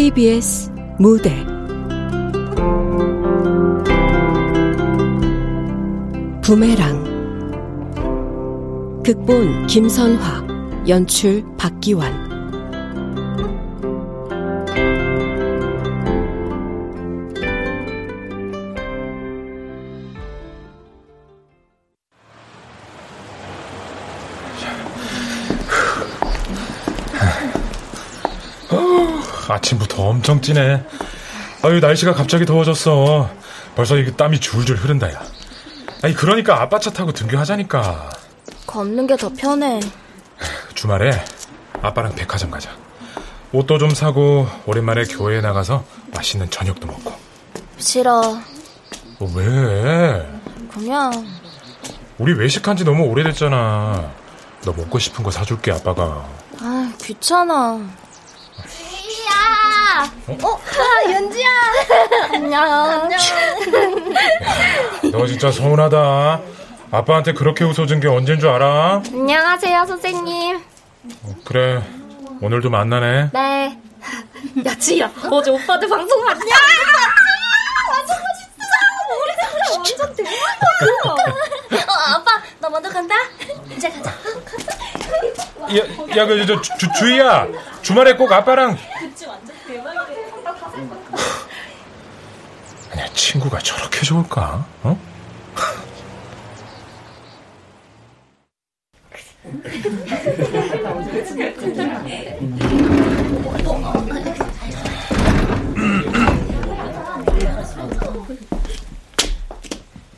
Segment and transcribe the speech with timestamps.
[0.00, 1.44] KBS 무대.
[6.42, 7.04] 부메랑.
[9.04, 10.46] 극본 김선화
[10.88, 12.19] 연출 박기환
[30.30, 30.84] 아침부터 엄청 찌네.
[31.62, 33.28] 아유, 날씨가 갑자기 더워졌어.
[33.74, 35.22] 벌써 이게 땀이 줄줄 흐른다, 야.
[36.02, 38.10] 아니, 그러니까 아빠 차 타고 등교하자니까.
[38.66, 39.80] 걷는 게 더 편해.
[40.74, 41.10] 주말에
[41.82, 42.70] 아빠랑 백화점 가자.
[43.52, 47.12] 옷도 좀 사고, 오랜만에 교회에 나가서 맛있는 저녁도 먹고.
[47.78, 48.20] 싫어.
[49.18, 50.26] 어, 왜?
[50.72, 51.26] 그냥.
[52.18, 54.10] 우리 외식한 지 너무 오래됐잖아.
[54.64, 56.24] 너 먹고 싶은 거 사줄게, 아빠가.
[56.60, 57.80] 아, 귀찮아.
[60.04, 60.38] 어?
[60.42, 60.60] 어?
[60.78, 61.48] 아, 연지야.
[62.32, 62.62] 안녕.
[62.62, 63.18] 안녕.
[65.12, 66.40] 너 진짜 서운하다.
[66.92, 69.02] 아빠한테 그렇게 웃어준 게 언젠 줄 알아?
[69.12, 70.56] 안녕하세요, 선생님.
[71.22, 71.82] 어, 그래.
[72.40, 73.30] 오늘도 만나네.
[73.32, 73.78] 네.
[74.66, 75.10] 야, 지야.
[75.30, 76.40] 어제 오빠들 방송 봤냐?
[77.90, 78.48] 완전 멋있어.
[79.76, 81.90] 우리 진짜 완전 대박.
[81.90, 83.14] 어, 아빠, 나 먼저 간다.
[83.76, 84.10] 이제 가자.
[84.10, 84.14] 야,
[86.16, 87.46] 야, 그, 저, 주, 주희야.
[87.82, 88.76] 주말에 꼭 아빠랑.
[92.92, 94.66] 아니야, 친구가 저렇게 좋을까?
[94.82, 94.98] 어?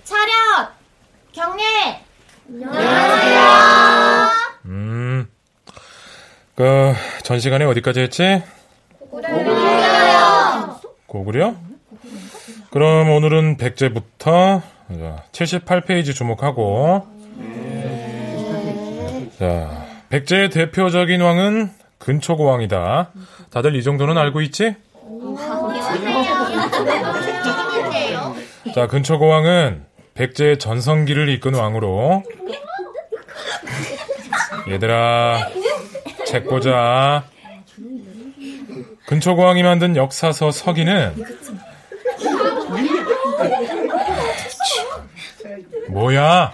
[0.05, 0.71] 차렷!
[1.33, 2.05] 경례!
[2.49, 3.41] 안녕하세요.
[4.67, 5.29] 음.
[6.55, 8.43] 그, 전 시간에 어디까지 했지?
[9.01, 10.81] 고구려요.
[11.07, 11.72] 고구려?
[12.73, 14.63] 그럼 오늘은 백제부터
[15.33, 17.07] 78페이지 주목하고.
[19.39, 23.11] 자, 백제의 대표적인 왕은 근초고왕이다.
[23.51, 24.75] 다들 이 정도는 알고 있지?
[28.75, 29.85] 자, 근초고왕은
[30.15, 32.23] 백제의 전성기를 이끈 왕으로.
[34.71, 35.47] 얘들아,
[36.27, 37.25] 책 보자.
[39.05, 41.15] 근초고왕이 만든 역사서 서기는
[45.93, 46.53] 뭐야?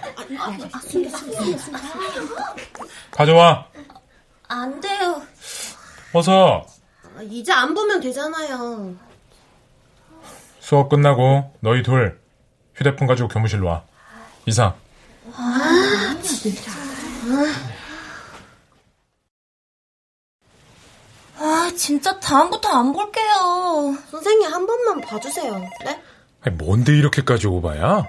[3.11, 3.67] 가져와.
[4.47, 5.21] 안 돼요.
[6.13, 6.65] 어서.
[7.29, 8.95] 이제 안 보면 되잖아요.
[10.59, 12.19] 수업 끝나고 너희 둘
[12.75, 13.83] 휴대폰 가지고 교무실로 와.
[14.45, 14.73] 이사.
[15.33, 16.71] 아, 진짜.
[21.37, 23.95] 아, 진짜 다음부터 안 볼게요.
[24.11, 25.53] 선생님 한 번만 봐주세요.
[25.85, 26.01] 네?
[26.41, 28.05] 아니, 뭔데 이렇게까지 오바야?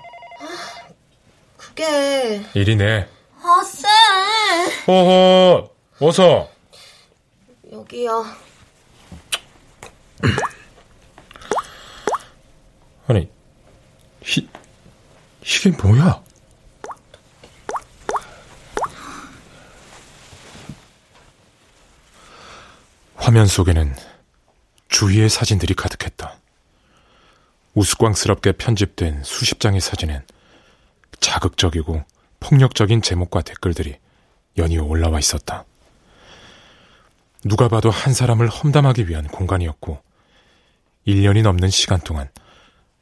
[1.75, 3.09] 그게 일이네.
[3.43, 3.89] 아, 쌤.
[4.87, 5.71] 허허,
[6.01, 6.51] 어서.
[7.73, 8.27] 여기요.
[13.07, 13.31] 아니,
[14.27, 14.49] 이,
[15.43, 16.23] 이게 뭐야?
[23.17, 23.95] 화면 속에는
[24.89, 26.37] 주위의 사진들이 가득했다.
[27.75, 30.25] 우스꽝스럽게 편집된 수십 장의 사진엔
[31.21, 32.05] 자극적이고
[32.41, 33.99] 폭력적인 제목과 댓글들이
[34.57, 35.65] 연이어 올라와 있었다.
[37.45, 40.03] 누가 봐도 한 사람을 험담하기 위한 공간이었고,
[41.07, 42.29] 1년이 넘는 시간 동안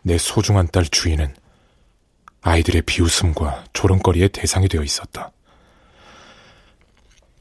[0.02, 1.34] 내 소중한 딸 주인은
[2.42, 5.32] 아이들의 비웃음과 조롱거리의 대상이 되어 있었다.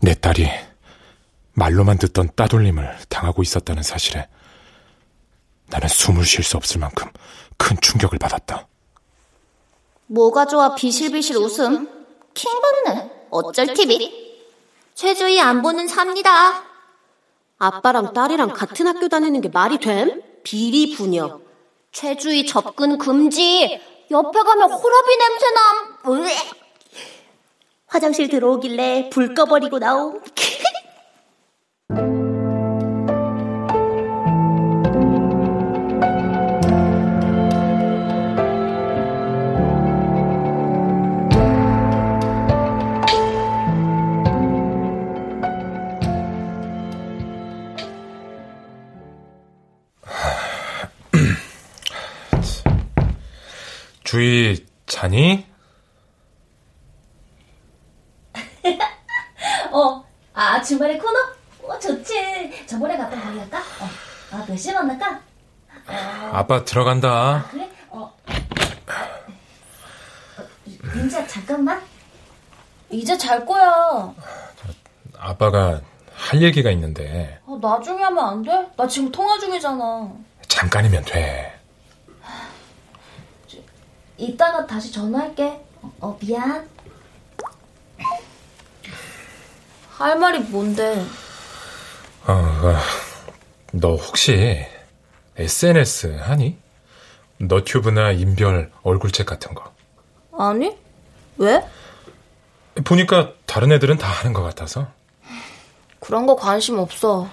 [0.01, 0.49] 내 딸이
[1.53, 4.27] 말로만 듣던 따돌림을 당하고 있었다는 사실에
[5.67, 7.09] 나는 숨을 쉴 수 없을 만큼
[7.57, 8.67] 큰 충격을 받았다.
[10.07, 11.87] 뭐가 좋아 비실비실 웃음?
[12.33, 13.11] 킹받네.
[13.29, 14.37] 어쩔 TV?
[14.95, 16.63] 최주희 안 보는 삽니다.
[17.59, 20.21] 아빠랑 딸이랑 같은 학교 다니는 게 말이 됨?
[20.43, 21.39] 비리 부녀.
[21.91, 23.81] 최주희 접근 금지.
[24.09, 25.97] 옆에 가면 호러비 냄새남.
[26.07, 26.35] 으에.
[27.87, 30.21] 화장실 들어오길래 불 꺼버리고 나옴.
[54.17, 55.45] 주희 자니?
[59.71, 60.03] 어,
[60.33, 61.19] 아, 주말에 코너?
[61.61, 62.65] 어, 좋지.
[62.65, 63.59] 저번에 갔던 거기 할까?
[63.59, 63.87] 어.
[64.31, 65.21] 아, 몇 시에 만날까?
[66.31, 67.45] 아빠 들어간다.
[67.51, 67.69] 그래?
[67.89, 68.11] 어.
[70.95, 71.79] 민지야, 잠깐만.
[72.89, 74.15] 이제 잘 거야.
[75.15, 75.79] 아빠가
[76.15, 78.67] 할 얘기가 있는데 아, 나중에 하면 안 돼?
[78.75, 80.11] 나 지금 통화 중이잖아.
[80.47, 81.56] 잠깐이면 돼.
[84.17, 85.59] 이따가 다시 전화할게.
[85.99, 86.67] 어, 미안.
[89.89, 91.03] 할 말이 뭔데?
[92.27, 92.75] 어, 어,
[93.71, 94.65] 너 혹시
[95.37, 96.57] SNS 하니?
[97.39, 99.71] 너튜브나 인별 얼굴책 같은 거.
[100.37, 100.75] 아니?
[101.37, 101.63] 왜?
[102.83, 104.87] 보니까 다른 애들은 다 하는 것 같아서.
[105.99, 107.27] 그런 거 관심 없어.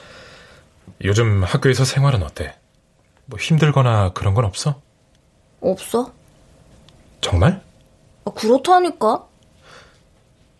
[1.03, 2.57] 요즘 학교에서 생활은 어때?
[3.27, 4.81] 뭐 힘들거나 그런 건 없어?
[5.61, 6.13] 없어?
[7.25, 7.63] 정말?
[8.27, 9.27] 아, 그렇다니까?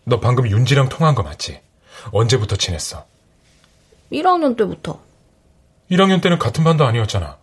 [0.03, 1.61] 너 방금 윤지랑 통화한 거 맞지?
[2.11, 3.05] 언제부터 친했어?
[4.11, 4.99] 1학년 때부터.
[5.91, 7.37] 1학년 때는 같은 반도 아니었잖아.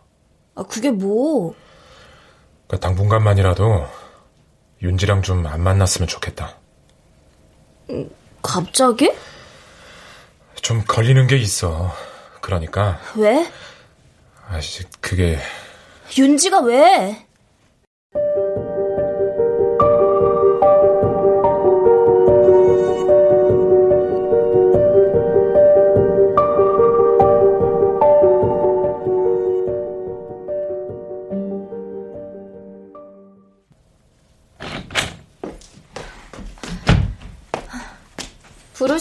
[0.57, 1.55] 아, 그게 뭐?
[2.67, 3.87] 그 당분간만이라도
[4.83, 6.57] 윤지랑 좀 안 만났으면 좋겠다.
[8.43, 9.13] 갑자기?
[10.63, 11.95] 좀 걸리는 게 있어.
[12.41, 13.49] 그러니까 왜?
[14.49, 15.39] 아씨 그게
[16.19, 17.25] 윤지가 왜?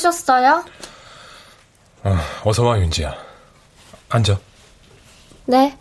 [0.02, 0.66] 부르셨어요?
[2.04, 3.16] 어, 어서 와 윤지야.
[4.10, 4.40] 앉아.
[5.46, 5.78] 네.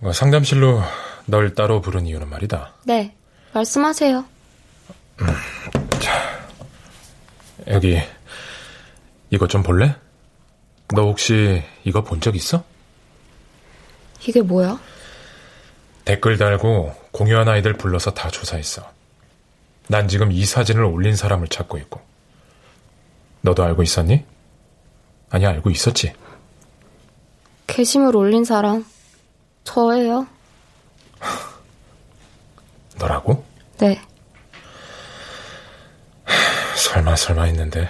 [0.00, 0.82] 어, 상담실로
[1.26, 2.74] 널 따로 부른 이유는 말이다.
[2.84, 3.14] 네.
[3.52, 4.24] 말씀하세요.
[7.68, 8.00] 여기
[9.30, 9.94] 이거 좀 볼래?
[10.94, 12.62] 너 혹시 이거 본 적 있어?
[14.26, 14.78] 이게 뭐야?
[16.04, 18.90] 댓글 달고 공유한 아이들 불러서 다 조사했어.
[19.88, 22.00] 난 지금 이 사진을 올린 사람을 찾고 있고.
[23.42, 24.24] 너도 알고 있었니?
[25.30, 26.12] 아니, 알고 있었지.
[27.66, 28.84] 게시물 올린 사람.
[29.64, 30.26] 저예요.
[32.98, 33.44] 너라고?
[33.78, 34.00] 네.
[36.76, 37.88] 설마, 설마 했는데.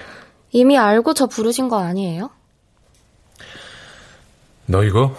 [0.50, 2.30] 이미 알고 저 부르신 거 아니에요?
[4.66, 5.16] 너 이거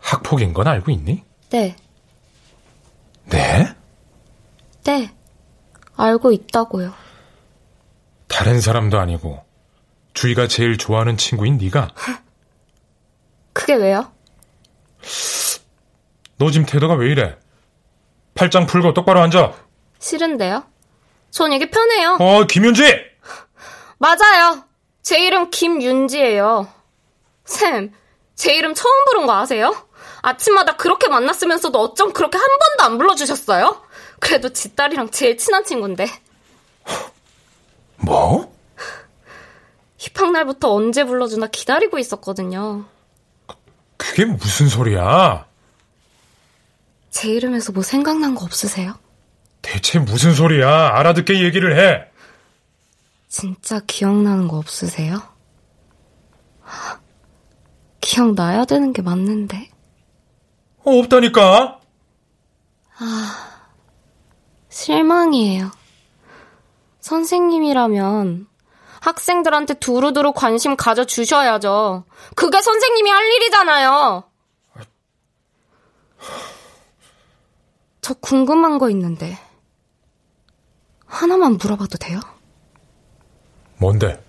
[0.00, 1.22] 학폭인 건 알고 있니?
[1.50, 1.76] 네.
[3.30, 3.74] 네?
[4.84, 5.14] 네.
[5.96, 6.94] 알고 있다고요.
[8.28, 9.44] 다른 사람도 아니고
[10.14, 11.88] 주희가 제일 좋아하는 친구인 네가
[13.52, 14.12] 그게 왜요?
[16.38, 17.36] 너 지금 태도가 왜 이래?
[18.34, 19.54] 팔짱 풀고 똑바로 앉아.
[19.98, 20.64] 싫은데요?
[21.30, 22.16] 전 이게 편해요.
[22.20, 22.82] 어, 김윤지!
[23.98, 24.64] 맞아요.
[25.02, 26.68] 제 이름 김윤지예요.
[27.44, 27.92] 쌤,
[28.36, 29.74] 제 이름 처음 부른 거 아세요?
[30.28, 33.82] 아침마다 그렇게 만났으면서도 어쩜 그렇게 한 번도 안 불러주셨어요?
[34.20, 36.06] 그래도 지 딸이랑 제일 친한 친구인데.
[37.96, 38.54] 뭐?
[40.00, 42.84] 입학날부터 언제 불러주나 기다리고 있었거든요.
[43.96, 45.46] 그게 무슨 소리야?
[47.10, 48.94] 제 이름에서 뭐 생각난 거 없으세요?
[49.62, 50.90] 대체 무슨 소리야?
[50.94, 52.08] 알아듣게 얘기를 해.
[53.28, 55.20] 진짜 기억나는 거 없으세요?
[58.00, 59.70] 기억나야 되는 게 맞는데.
[60.84, 61.80] 어, 없다니까?
[64.68, 65.70] 실망이에요.
[67.00, 68.46] 선생님이라면
[69.00, 72.04] 학생들한테 두루두루 관심 가져주셔야죠.
[72.34, 74.24] 그게 선생님이 할 일이잖아요.
[78.00, 79.38] 저 궁금한 거 있는데.
[81.06, 82.20] 하나만 물어봐도 돼요?
[83.78, 84.22] 뭔데?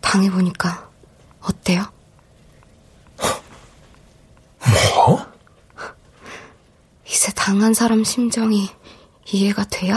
[0.00, 0.90] 당해보니까
[1.42, 1.84] 어때요?
[4.94, 5.26] 뭐?
[7.06, 8.70] 이제 당한 사람 심정이
[9.30, 9.94] 이해가 돼요?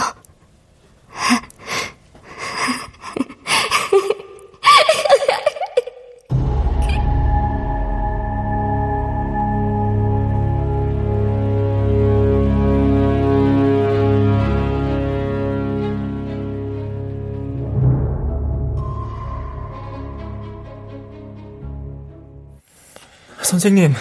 [23.42, 23.94] 선생님,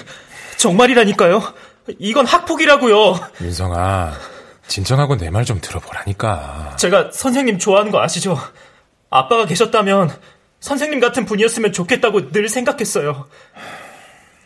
[0.57, 1.55] 정말이라니까요.
[1.99, 3.19] 이건 학폭이라고요.
[3.41, 4.13] 윤성아,
[4.67, 6.77] 진정하고 내 말 좀 들어보라니까.
[6.79, 8.37] 제가 선생님 좋아하는 거 아시죠?
[9.11, 10.11] 아빠가 계셨다면
[10.61, 13.29] 선생님 같은 분이었으면 좋겠다고 늘 생각했어요.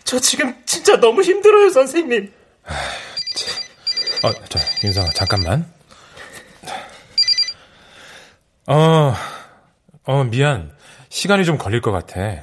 [0.04, 2.32] 저 지금 진짜 너무 힘들어요, 선생님.
[4.22, 5.72] 어, 자, 윤성아, 잠깐만.
[8.66, 9.14] 어,
[10.04, 10.72] 어, 미안.
[11.08, 12.42] 시간이 좀 걸릴 것 같아.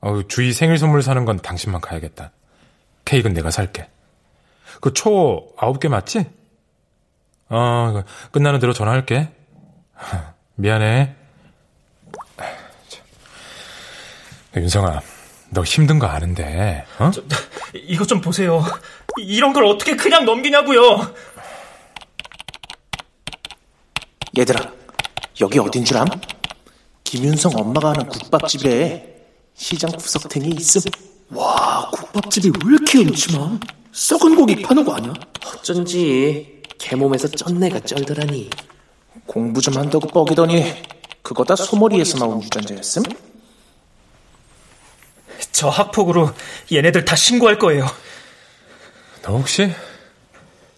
[0.00, 2.32] 어, 주희 생일 선물 사는 건 당신만 가야겠다.
[3.04, 3.88] 케이크는 내가 살게.
[4.80, 6.26] 그 초 아홉 개 맞지?
[7.48, 9.30] 어, 끝나는 대로 전화할게.
[10.56, 11.14] 미안해.
[14.56, 15.00] 윤성아,
[15.50, 17.10] 너 힘든 거 아는데, 어?
[17.10, 17.22] 저,
[17.74, 18.64] 이것 좀 보세요.
[19.18, 21.12] 이런 걸 어떻게 그냥 넘기냐고요.
[24.38, 24.72] 얘들아,
[25.40, 26.06] 여기 어딘 줄 암?
[27.02, 30.82] 김윤성 엄마가 하는 국밥집에 시장 구석탱이 있음.
[31.34, 33.60] 와, 국밥집이 왜 이렇게 음침함?
[33.92, 35.12] 썩은 고기 파는 거 아니야?
[35.46, 38.50] 어쩐지 개몸에서 쩐내가 쩔더라니.
[39.26, 40.64] 공부 좀 한다고 뻐기더니
[41.22, 43.02] 그거 다 소머리에서 나온 유전자였음?
[45.52, 46.30] 저 학폭으로
[46.70, 47.86] 얘네들 다 신고할 거예요.
[49.22, 49.72] 너 혹시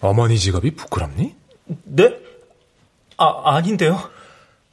[0.00, 1.34] 어머니 직업이 부끄럽니?
[1.84, 2.14] 네?
[3.16, 4.10] 아, 아닌데요.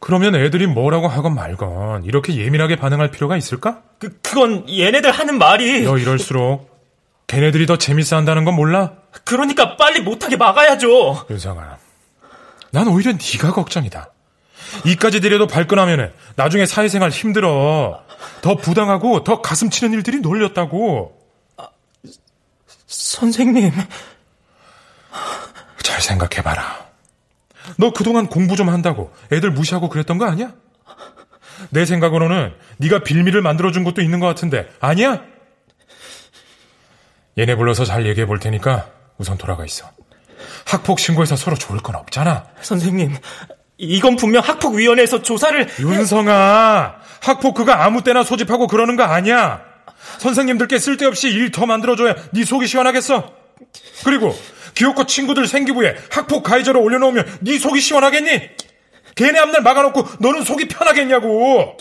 [0.03, 3.81] 그러면 애들이 뭐라고 하건 말건 이렇게 예민하게 반응할 필요가 있을까?
[3.99, 5.83] 그, 그건 얘네들 하는 말이.
[5.83, 6.69] 너 이럴수록
[7.27, 8.91] 걔네들이 더 재밌어 한다는 건 몰라?
[9.23, 11.27] 그러니까 빨리 못하게 막아야죠.
[11.29, 11.77] 윤상아,
[12.71, 14.11] 난 오히려 네가 걱정이다.
[14.85, 18.03] 이까지 들여도 발끈하면은 나중에 사회생활 힘들어.
[18.41, 21.17] 더 부당하고 더 가슴 치는 일들이 놀렸다고.
[21.55, 21.69] 아,
[22.87, 23.71] 선생님.
[25.81, 26.87] 잘 생각해봐라.
[27.77, 30.53] 너 그동안 공부 좀 한다고 애들 무시하고 그랬던 거 아니야?
[31.69, 35.21] 내 생각으로는 네가 빌미를 만들어준 것도 있는 것 같은데 아니야?
[37.37, 39.89] 얘네 불러서 잘 얘기해 볼 테니까 우선 돌아가 있어.
[40.65, 42.45] 학폭 신고해서 서로 좋을 건 없잖아.
[42.61, 43.15] 선생님,
[43.77, 45.67] 이건 분명 학폭위원회에서 조사를.
[45.79, 49.61] 윤성아, 학폭 그거 아무 때나 소집하고 그러는 거 아니야.
[50.19, 53.31] 선생님들께 쓸데없이 일 더 만들어줘야 네 속이 시원하겠어.
[54.03, 54.35] 그리고
[54.73, 58.49] 기어코 친구들 생기부에 학폭 가해자로 올려놓으면 네 속이 시원하겠니?
[59.15, 61.77] 걔네 앞날 막아놓고 너는 속이 편하겠냐고.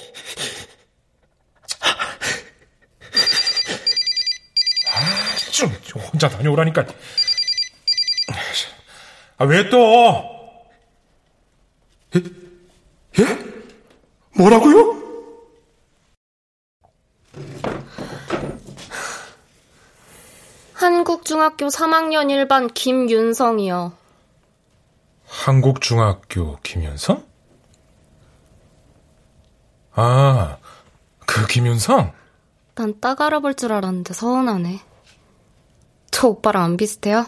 [4.92, 5.70] 아, 좀
[6.00, 6.86] 혼자 다녀오라니까.
[9.38, 10.30] 아, 왜 또?
[12.14, 12.20] 예?
[13.18, 13.38] 예?
[14.36, 15.02] 뭐라고요?
[20.82, 23.92] 한국중학교 3학년 1반 김윤성이요.
[25.28, 27.24] 한국중학교 김윤성?
[29.94, 30.56] 아,
[31.24, 32.12] 그 김윤성?
[32.74, 34.80] 난 딱 알아볼 줄 알았는데 서운하네.
[36.10, 37.26] 저 오빠랑 안 비슷해요?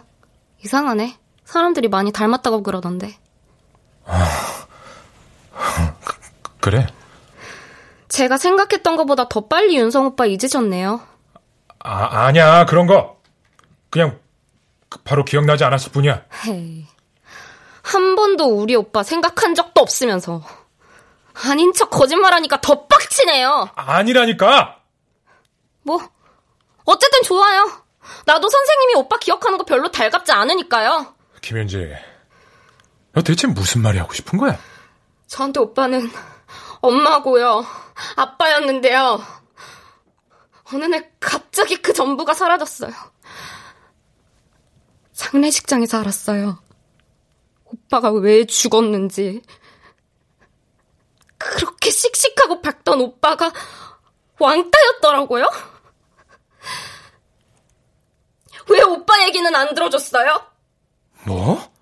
[0.64, 1.16] 이상하네.
[1.44, 3.16] 사람들이 많이 닮았다고 그러던데.
[4.04, 4.26] 아,
[6.04, 6.14] 그,
[6.60, 6.88] 그래?
[8.08, 11.00] 제가 생각했던 것보다 더 빨리 윤성 오빠 잊으셨네요.
[11.78, 12.64] 아, 아니야.
[12.66, 13.13] 그런 거.
[13.94, 14.18] 그냥
[15.04, 16.24] 바로 기억나지 않았을 뿐이야.
[16.46, 16.84] 헤이.
[17.84, 20.42] 한 번도 우리 오빠 생각한 적도 없으면서.
[21.46, 23.68] 아닌 척 거짓말하니까 더 빡치네요.
[23.76, 24.80] 아니라니까.
[25.82, 26.00] 뭐
[26.84, 27.84] 어쨌든 좋아요.
[28.26, 31.14] 나도 선생님이 오빠 기억하는 거 별로 달갑지 않으니까요.
[31.40, 31.94] 김현지,
[33.12, 34.58] 너 대체 무슨 말이 하고 싶은 거야?
[35.28, 36.10] 저한테 오빠는
[36.80, 37.64] 엄마고요.
[38.16, 39.22] 아빠였는데요.
[40.72, 43.13] 어느 날 갑자기 그 전부가 사라졌어요.
[45.14, 46.58] 장례식장에서 알았어요.
[47.64, 49.42] 오빠가 왜 죽었는지.
[51.38, 53.52] 그렇게 씩씩하고 밝던 오빠가
[54.38, 55.48] 왕따였더라고요?
[58.70, 60.46] 왜 오빠 얘기는 안 들어줬어요?
[61.24, 61.72] 뭐?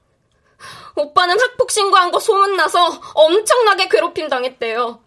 [0.96, 5.02] 오빠는 학폭 신고한 거 소문나서 엄청나게 괴롭힘 당했대요.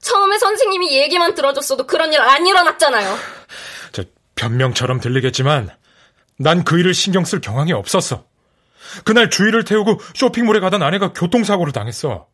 [0.00, 3.16] 처음에 선생님이 얘기만 들어줬어도 그런 일 안 일어났잖아요.
[3.92, 5.70] 저 변명처럼 들리겠지만
[6.38, 8.24] 난 그 일을 신경 쓸 경황이 없었어.
[9.04, 12.26] 그날 주희를 태우고 쇼핑몰에 가던 아내가 교통사고를 당했어.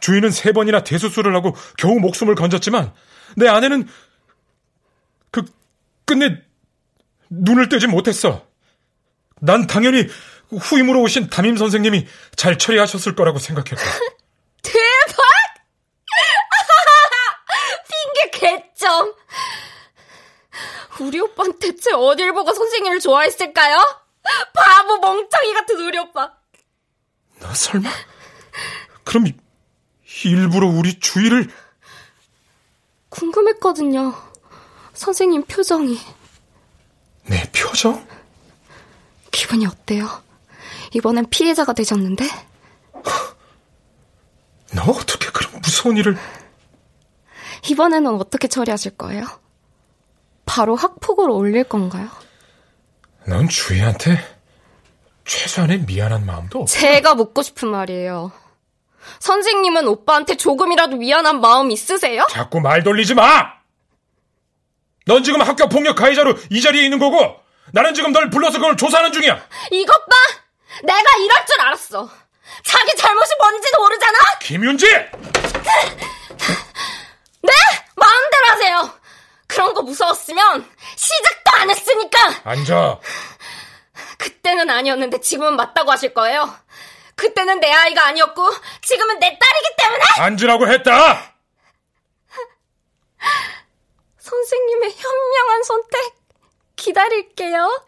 [0.00, 2.92] 주희는 세 번이나 대수술을 하고 겨우 목숨을 건졌지만
[3.36, 3.88] 내 아내는
[5.30, 5.44] 그
[6.04, 6.38] 끝내
[7.30, 8.46] 눈을 떼지 못했어.
[9.40, 10.06] 난 당연히
[10.50, 13.76] 후임으로 오신 담임 선생님이 잘 처리하셨을 거라고 생각했고.
[14.62, 15.16] 대박!
[17.88, 19.14] 핑계 개점.
[21.00, 23.78] 우리 오빠는 대체 어딜 보고 선생님을 좋아했을까요?
[24.54, 26.32] 바보 멍청이 같은 우리 오빠.
[27.40, 27.88] 너 설마?
[29.04, 29.26] 그럼
[30.24, 31.48] 일부러 우리 주위를
[33.08, 34.14] 궁금했거든요.
[34.94, 35.98] 선생님 표정이.
[37.26, 38.06] 내 표정?
[39.30, 40.08] 기분이 어때요?
[40.94, 42.24] 이번엔 피해자가 되셨는데?
[44.74, 46.16] 너 어떻게 그런 무서운 일을...
[47.70, 49.24] 이번에는 어떻게 처리하실 거예요?
[50.48, 52.08] 바로 학폭으로 올릴 건가요?
[53.26, 54.18] 넌 주희한테
[55.26, 56.78] 최소한의 미안한 마음도 없어.
[56.78, 58.32] 제가 묻고 싶은 말이에요.
[59.20, 62.26] 선생님은 오빠한테 조금이라도 미안한 마음 있으세요?
[62.30, 63.58] 자꾸 말 돌리지 마!
[65.06, 67.36] 넌 지금 학교 폭력 가해자로 이 자리에 있는 거고,
[67.72, 69.38] 나는 지금 널 불러서 그걸 조사하는 중이야!
[69.70, 70.16] 이것 봐!
[70.82, 72.10] 내가 이럴 줄 알았어!
[72.64, 74.18] 자기 잘못이 뭔지도 모르잖아?
[74.40, 74.86] 김윤지!
[77.42, 77.52] 네!
[77.96, 78.90] 마음대로 하세요!
[79.46, 82.18] 그런 거 무서웠으면 시작도 안 했으니까!
[82.44, 83.00] 앉아.
[84.18, 86.54] 그때는 아니었는데 지금은 맞다고 하실 거예요?
[87.16, 88.50] 그때는 내 아이가 아니었고
[88.82, 91.34] 지금은 내 딸이기 때문에 앉으라고 했다!
[94.18, 96.14] 선생님의 현명한 선택
[96.76, 97.86] 기다릴게요.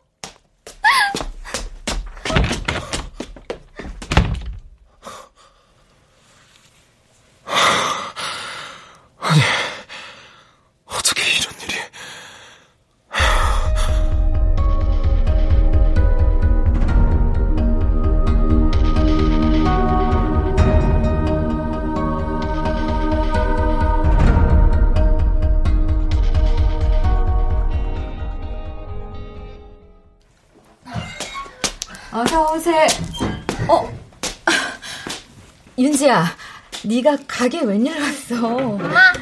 [36.11, 36.37] 윤지야,
[36.85, 38.45] 네가 가게 웬일 왔어?
[38.45, 39.13] 엄마,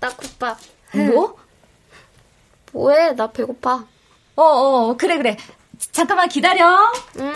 [0.00, 0.58] 나 국밥.
[1.12, 1.36] 뭐?
[2.72, 3.12] 뭐해?
[3.12, 3.84] 나 배고파.
[4.36, 5.36] 어, 어, 그래, 그래.
[5.92, 6.78] 잠깐만 기다려.
[7.18, 7.34] 응.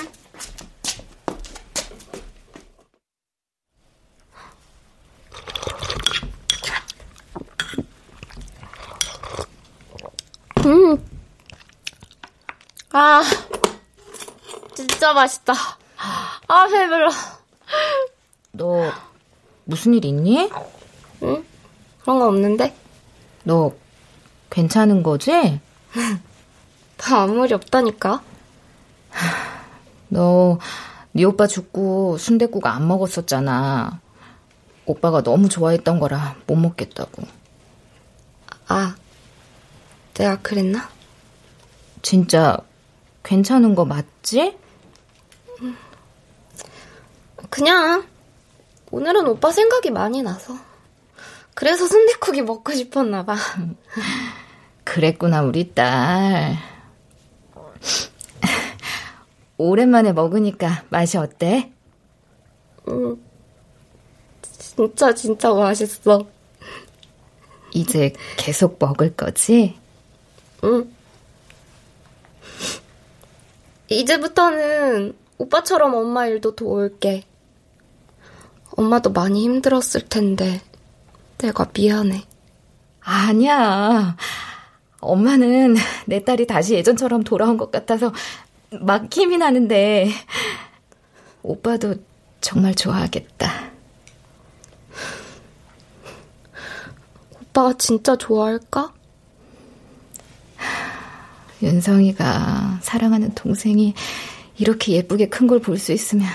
[10.64, 11.10] 음.
[12.92, 13.22] 아,
[14.74, 15.52] 진짜 맛있다.
[16.48, 17.10] 아, 배불러.
[18.56, 18.90] 너
[19.64, 20.50] 무슨 일 있니?
[21.22, 21.44] 응?
[22.02, 22.74] 그런 거 없는데?
[23.44, 23.72] 너
[24.50, 25.60] 괜찮은 거지?
[26.98, 28.22] 나 아무 일 없다니까.
[30.08, 30.58] 너
[31.16, 34.00] 네 오빠 죽고 순댓국 안 먹었었잖아.
[34.84, 37.22] 오빠가 너무 좋아했던 거라 못 먹겠다고.
[38.68, 38.94] 아,
[40.12, 40.90] 내가 그랬나?
[42.02, 42.58] 진짜
[43.22, 44.58] 괜찮은 거 맞지?
[47.48, 48.06] 그냥
[48.96, 50.54] 오늘은 오빠 생각이 많이 나서
[51.52, 53.36] 그래서 순댓국이 먹고 싶었나 봐.
[54.84, 56.56] 그랬구나 우리 딸.
[59.58, 61.70] 오랜만에 먹으니까 맛이 어때?
[62.88, 63.22] 음,
[64.40, 66.26] 진짜 진짜 맛있어.
[67.72, 69.78] 이제 계속 먹을 거지?
[70.64, 70.90] 응.
[73.90, 77.35] 이제부터는 오빠처럼 엄마 일도 도울게.
[78.76, 80.60] 엄마도 많이 힘들었을 텐데
[81.38, 82.22] 내가 미안해.
[83.00, 84.16] 아니야.
[85.00, 88.12] 엄마는 내 딸이 다시 예전처럼 돌아온 것 같아서
[88.80, 90.10] 막 힘이 나는데
[91.42, 91.94] 오빠도
[92.40, 93.50] 정말 좋아하겠다.
[97.40, 98.92] 오빠가 진짜 좋아할까?
[101.62, 103.94] 윤성이가 사랑하는 동생이
[104.58, 106.26] 이렇게 예쁘게 큰 걸 볼 수 있으면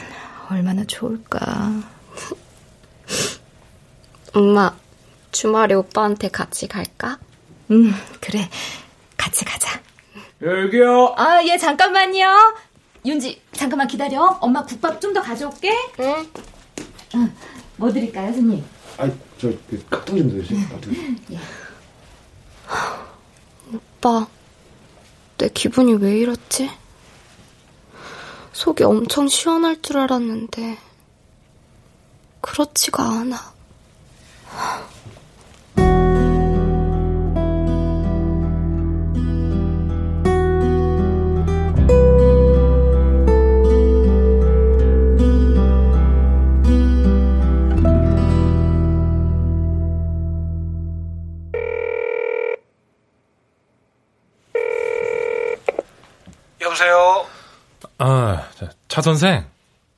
[0.50, 1.72] 얼마나 좋을까.
[4.34, 4.76] 엄마,
[5.32, 7.18] 주말에 오빠한테 같이 갈까?
[7.72, 8.50] 응, 그래.
[9.18, 9.82] 같이 가자.
[10.42, 11.14] 여기요.
[11.18, 12.56] 아, 예, 잠깐만요.
[13.06, 14.38] 윤지, 잠깐만 기다려.
[14.42, 15.72] 엄마 국밥 좀 더 가져올게.
[16.00, 16.28] 응.
[17.16, 17.34] 응.
[17.78, 18.64] 뭐 드릴까요, 손님?
[18.98, 20.60] 아, 저, 그, 깍두기 좀 드세요.
[21.32, 21.40] 예.
[23.74, 24.28] 오빠,
[25.38, 26.70] 내 기분이 왜 이렇지?
[28.54, 30.78] 속이 엄청 시원할 줄 알았는데,
[32.42, 33.52] 그렇지가 않아.
[56.62, 57.26] 여보세요?
[57.98, 58.48] 아,
[58.88, 59.46] 차 선생.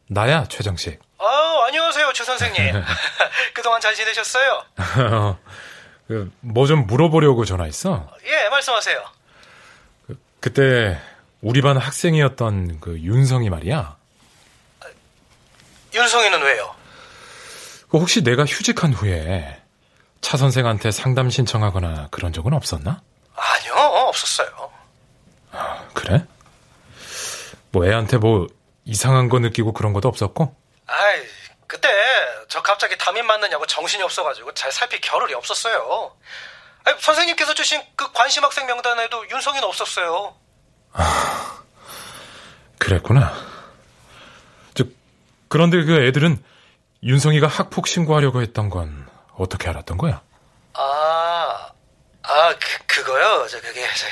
[0.08, 1.00] 나야, 최정식.
[2.14, 2.84] 아, 안녕하세요, 최 선생님.
[3.54, 4.64] 그동안 잘 지내셨어요?
[6.08, 8.08] 그, 뭐좀 물어보려고 전화했어.
[8.26, 9.04] 예, 말씀하세요.
[10.40, 11.00] 그때
[11.42, 13.98] 우리 반 학생이었던 그 윤성이 말이야.
[15.94, 16.76] 윤성이는 왜요?
[17.90, 19.62] 그 혹시 내가 휴직한 후에
[20.22, 23.02] 차 선생한테 상담 신청하거나 그런 적은 없었나?
[23.36, 24.72] 아니요, 없었어요.
[25.52, 26.26] 아, 그래?
[27.72, 28.48] 뭐 애한테 뭐
[28.86, 30.56] 이상한 거 느끼고 그런 것도 없었고?
[30.86, 31.22] 아이,
[31.74, 31.90] 그때
[32.50, 36.16] 저 갑자기 담임 맞느냐고 정신이 없어가지고 잘 살필 겨를이 없었어요.
[36.84, 40.38] 아니, 선생님께서 주신 그 관심 학생 명단에도 윤성이는 없었어요.
[40.92, 41.64] 아,
[42.78, 43.34] 그랬구나.
[44.76, 44.84] 저,
[45.48, 46.44] 그런데 그 애들은
[47.02, 50.22] 윤성이가 학폭 신고하려고 했던 건 어떻게 알았던 거야?
[50.76, 51.72] 아,
[52.22, 53.48] 아, 그, 그거요?
[53.50, 54.06] 저, 그게, 저,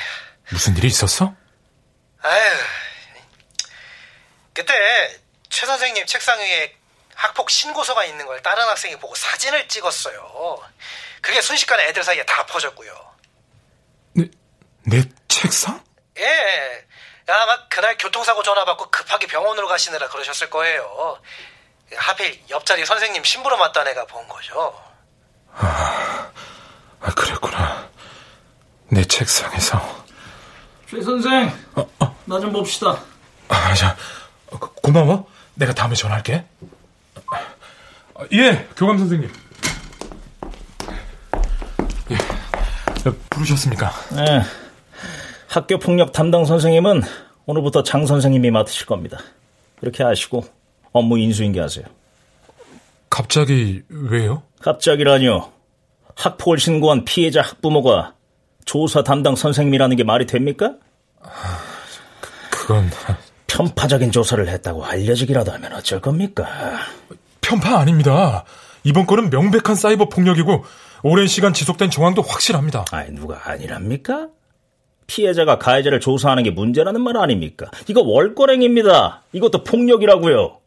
[0.50, 1.32] 무슨 일이 있었어?
[2.22, 2.54] 아유.
[4.52, 4.74] 그때,
[5.48, 6.81] 최 선생님 책상 위에
[7.14, 10.58] 학폭 신고서가 있는 걸 다른 학생이 보고 사진을 찍었어요.
[11.20, 12.92] 그게 순식간에 애들 사이에 다 퍼졌고요.
[14.14, 14.28] 내,
[14.84, 15.82] 내 책상?
[16.18, 16.86] 예.
[17.28, 21.20] 아마 그날 교통사고 전화 받고 급하게 병원으로 가시느라 그러셨을 거예요.
[21.96, 24.82] 하필 옆자리 선생님 심부름 왔던 애가 본 거죠.
[25.54, 26.30] 아,
[27.00, 27.88] 아 그랬구나.
[28.88, 30.04] 내 책상에서.
[30.90, 32.22] 최 선생, 어, 어.
[32.26, 33.02] 나좀 봅시다.
[33.48, 33.96] 아, 자,
[34.82, 35.26] 고마워.
[35.54, 36.44] 내가 다음에 전화할게.
[38.32, 39.30] 예, 교감 선생님.
[42.10, 42.16] 예,
[43.30, 43.90] 부르셨습니까?
[44.14, 44.42] 네.
[45.48, 47.02] 학교 폭력 담당 선생님은
[47.46, 49.18] 오늘부터 장 선생님이 맡으실 겁니다.
[49.80, 50.44] 이렇게 하시고
[50.92, 51.84] 업무 인수인계하세요.
[53.10, 54.42] 갑자기 왜요?
[54.60, 55.52] 갑자기라뇨.
[56.14, 58.14] 학폭을 신고한 피해자 학부모가
[58.64, 60.74] 조사 담당 선생님이라는 게 말이 됩니까?
[62.50, 62.90] 그, 건
[63.46, 66.46] 편파적인 조사를 했다고 알려지기라도 하면 어쩔 겁니까?
[67.52, 68.44] 편파 아닙니다.
[68.82, 70.64] 이번 건은 명백한 사이버 폭력이고
[71.02, 72.86] 오랜 시간 지속된 정황도 확실합니다.
[72.90, 74.28] 아니 누가 아니랍니까?
[75.06, 77.70] 피해자가 가해자를 조사하는 게 문제라는 말 아닙니까?
[77.88, 79.22] 이거 월거랭입니다.
[79.32, 80.58] 이것도 폭력이라고요.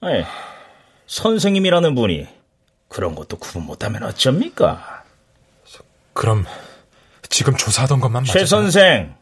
[0.00, 0.24] 아니,
[1.06, 2.26] 선생님이라는 분이
[2.88, 5.04] 그런 것도 구분 못하면 어쩝니까?
[6.12, 6.44] 그럼
[7.30, 9.14] 지금 조사하던 것만 최 선생,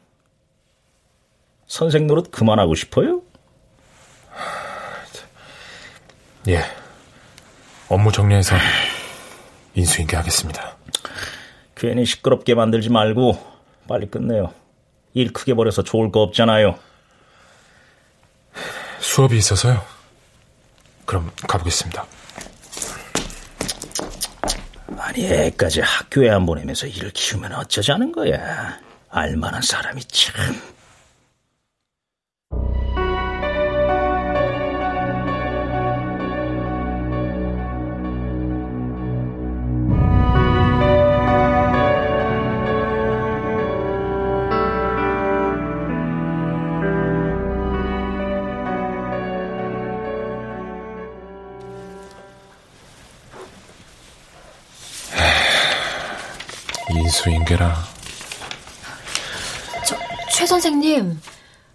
[1.67, 3.23] 선생 노릇 그만하고 싶어요?
[6.49, 6.63] 예.
[7.89, 8.57] 업무 정리해서
[9.75, 10.77] 인수인계하겠습니다.
[11.77, 13.39] 괜히 시끄럽게 만들지 말고
[13.89, 14.53] 빨리 끝내요.
[15.15, 16.79] 일 크게 벌여서 좋을 거 없잖아요.
[19.01, 19.85] 수업이 있어서요.
[21.05, 22.05] 그럼 가보겠습니다.
[24.99, 28.79] 아니 애까지 학교에 안 보내면서 일을 키우면 어쩌자는 거야.
[29.11, 30.61] 알만한 사람이 참.
[57.27, 57.85] 인수인계라.
[59.87, 59.97] 저,
[60.33, 61.21] 최 선생님.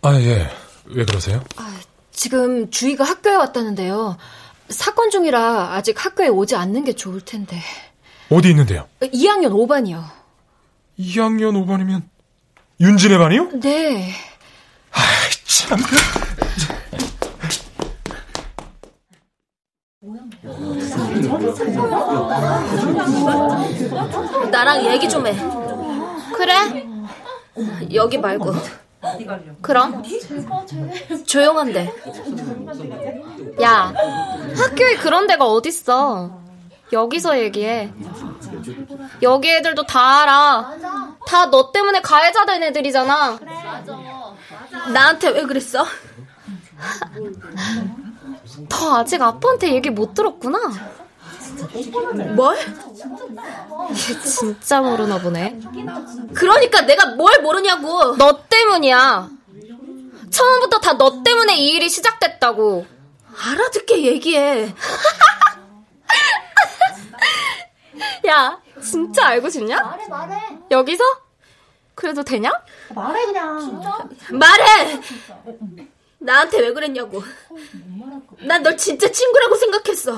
[0.02, 0.50] 아, 예.
[0.86, 1.44] 왜 그러세요?
[1.58, 1.80] 아,
[2.12, 4.18] 지금 주희가 학교에 왔다는데요.
[4.70, 7.62] 사건 중이라 아직 학교에 오지 않는 게 좋을 텐데.
[8.30, 8.88] 어디 있는데요?
[9.02, 10.04] 2학년 5반이요.
[11.00, 12.04] 2학년 5반이면
[12.80, 13.60] 윤진의 반이요?
[13.60, 14.14] 네.
[14.92, 15.00] 아,
[15.46, 15.78] 참.
[24.52, 25.36] 나랑 얘기 좀 해.
[26.36, 26.88] 그래?
[27.94, 28.54] 여기 말고.
[29.62, 30.04] 그럼?
[31.26, 31.94] 조용한데.
[33.62, 33.94] 야,
[34.56, 36.40] 학교에 그런 데가 어딨어.
[36.94, 37.92] 여기서 얘기해.
[39.22, 40.74] 여기 애들도 다 알아.
[41.28, 43.40] 다 너 때문에 가해자 된 애들이잖아.
[44.94, 45.86] 나한테 왜 그랬어?
[48.70, 50.60] 너 아직 아빠한테 얘기 못 들었구나.
[52.36, 52.58] 뭘?
[52.58, 55.60] 얘 진짜 모르나 보네.
[56.34, 58.16] 그러니까 내가 뭘 모르냐고.
[58.18, 59.30] 너 때문이야.
[60.30, 62.86] 처음부터 다 너 때문에 이 일이 시작됐다고.
[63.46, 64.74] 알아듣게 얘기해.
[68.28, 69.82] 야, 진짜 알고 싶냐?
[69.82, 70.36] 말해 말해.
[70.70, 71.04] 여기서?
[71.96, 72.52] 그래도 되냐?
[72.96, 73.60] 말해 그냥.
[73.60, 74.08] 진짜?
[74.32, 75.00] 말해.
[76.20, 77.24] 나한테 왜 그랬냐고.
[78.48, 80.18] 난 널 진짜 친구라고 생각했어.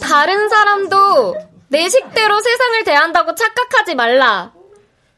[0.00, 1.36] 다른 사람도
[1.68, 4.52] 내 식대로 세상을 대한다고 착각하지 말라.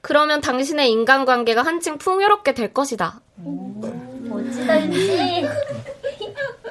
[0.01, 3.21] 그러면 당신의 인간관계가 한층 풍요롭게 될 것이다.
[3.37, 4.75] 멋지다.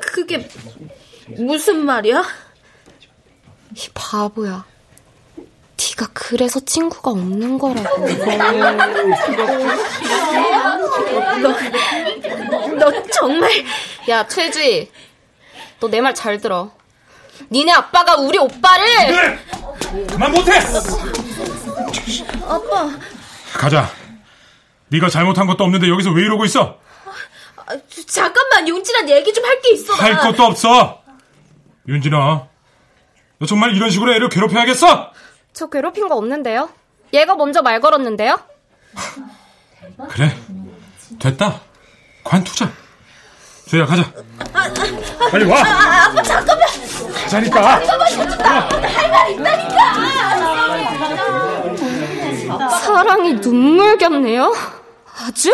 [0.02, 0.48] 그게
[1.38, 2.24] 무슨 말이야?
[3.76, 4.66] 이 바보야.
[5.36, 8.06] 네가 그래서 친구가 없는 거라고.
[11.42, 11.56] 너,
[12.78, 13.52] 너 정말
[14.10, 14.90] 야 최주희,
[15.80, 16.72] 너 내 말 잘 들어.
[17.52, 19.40] 니네 아빠가 우리 오빠를 네!
[20.08, 20.52] 그만 못해.
[22.48, 22.90] 아빠.
[23.54, 23.90] 가자.
[24.90, 26.78] 네가 잘못한 것도 없는데 여기서 왜 이러고 있어?
[27.56, 27.66] 아,
[28.08, 29.94] 잠깐만 윤진아 얘기 좀 할 게 있어.
[29.94, 31.02] 할 것도 없어.
[31.88, 32.48] 윤진아,
[33.40, 35.12] 너 정말 이런 식으로 애를 괴롭혀야겠어?
[35.54, 36.70] 저 괴롭힌 거 없는데요?
[37.14, 38.40] 얘가 먼저 말 걸었는데요?
[40.10, 40.36] 그래,
[41.20, 41.62] 됐다.
[42.24, 42.72] 관투자.
[43.68, 44.12] 주희야, 가자.
[45.32, 45.60] 빨리 와!
[45.62, 46.68] 아, 아빠, 잠깐만!
[47.34, 50.00] 잠깐만, 할말 있다니까!
[52.80, 54.54] 사랑이 눈물겹네요?
[55.26, 55.52] 아주?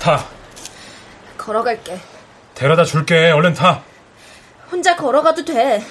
[0.00, 0.24] 타.
[1.36, 1.98] 걸어갈게.
[2.54, 3.32] 데려다 줄게.
[3.32, 3.82] 얼른 타.
[4.70, 5.84] 혼자 걸어가도 돼.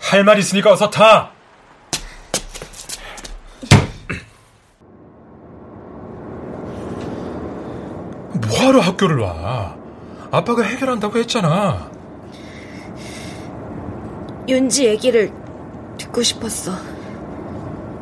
[0.00, 1.30] 할 말 있으니까 어서 타.
[8.48, 9.76] 뭐하러 학교를 와?
[10.36, 11.90] 아빠가 해결한다고 했잖아.
[14.48, 15.32] 윤지 얘기를
[15.96, 16.72] 듣고 싶었어.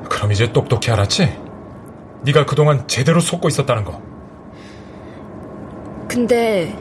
[0.08, 1.38] 그럼 이제 똑똑히 알았지?
[2.22, 4.00] 네가 그동안 제대로 속고 있었다는 거.
[6.08, 6.76] 근데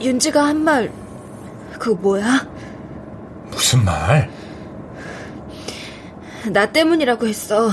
[0.00, 0.92] 윤지가 한 말
[1.78, 2.46] 그거 뭐야?
[3.50, 4.30] 무슨 말?
[6.50, 7.70] 나 때문이라고 했어.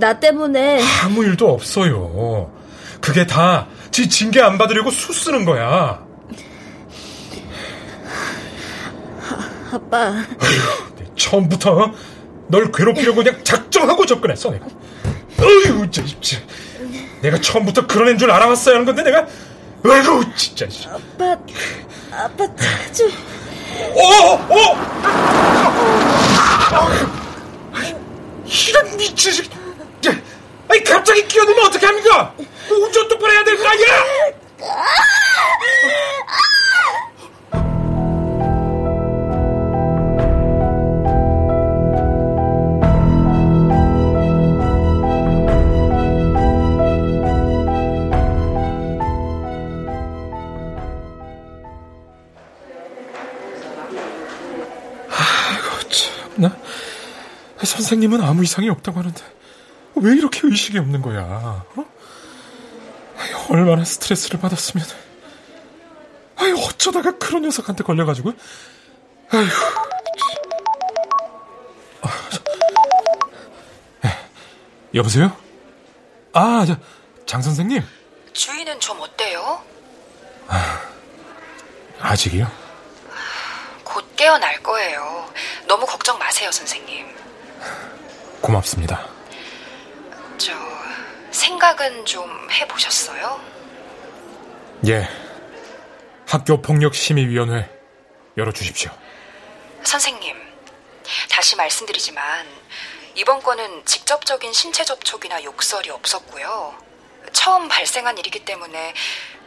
[0.00, 2.50] 나 때문에 아무 일도 없어요.
[3.00, 6.02] 그게 다 지 징계 안 받으려고 수 쓰는 거야.
[9.70, 10.12] 아빠
[11.16, 11.92] 처음부터
[12.48, 14.66] 널 괴롭히려고 그냥 작정하고 접근했어 내가.
[15.38, 16.38] 어휴, 저, 저,
[17.20, 19.26] 내가 처음부터 그런 애인 줄 알아왔어야 하는 건데 내가
[19.84, 20.66] 아이고 진짜.
[20.90, 21.36] 아빠
[22.10, 23.10] 아빠 자주
[23.94, 24.76] 어, 어!
[28.46, 29.32] 이런 미친
[30.68, 32.34] 아니 갑자기 끼어들면 어떻게 합니까?
[32.70, 33.86] 운전 똑바로 해야 될 거 아니야?
[57.64, 59.20] 선생님은 아무 이상이 없다고 하는데
[59.96, 61.22] 왜 이렇게 의식이 없는 거야?
[61.76, 61.84] 어?
[63.52, 64.86] 얼마나 스트레스를 받았으면.
[66.36, 68.32] 아유, 어쩌다가 그런 녀석한테 걸려가지고.
[69.30, 69.46] 아휴.
[72.00, 74.18] 아, 저- 에,
[74.94, 75.36] 여보세요?
[76.32, 76.76] 아, 저,
[77.26, 77.82] 장 선생님.
[78.32, 79.62] 주인은 좀 어때요?
[82.00, 82.50] 아직이요?
[83.84, 85.30] 곧 깨어날 거예요.
[85.66, 87.06] 너무 걱정 마세요, 선생님.
[88.40, 89.06] 고맙습니다.
[90.38, 90.52] 저,
[91.42, 93.40] 생각은 좀 해보셨어요?
[94.86, 95.08] 예.
[96.28, 97.68] 학교 폭력 심의위원회
[98.36, 98.92] 열어주십시오.
[99.82, 100.36] 선생님,
[101.28, 102.46] 다시 말씀드리지만,
[103.16, 106.78] 이번 건은 직접적인 신체 접촉이나 욕설이 없었고요.
[107.32, 108.94] 처음 발생한 일이기 때문에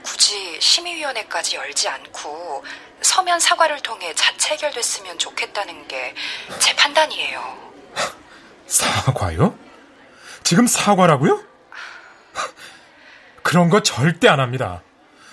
[0.04, 2.64] 굳이 심의위원회까지 열지 않고
[3.02, 6.14] 서면 사과를 통해 자체 해결됐으면 좋겠다는 게
[6.60, 7.74] 제 판단이에요.
[8.68, 9.58] 사과요?
[10.44, 11.42] 지금 사과라고요?
[13.46, 14.82] 그런 거 절대 안 합니다.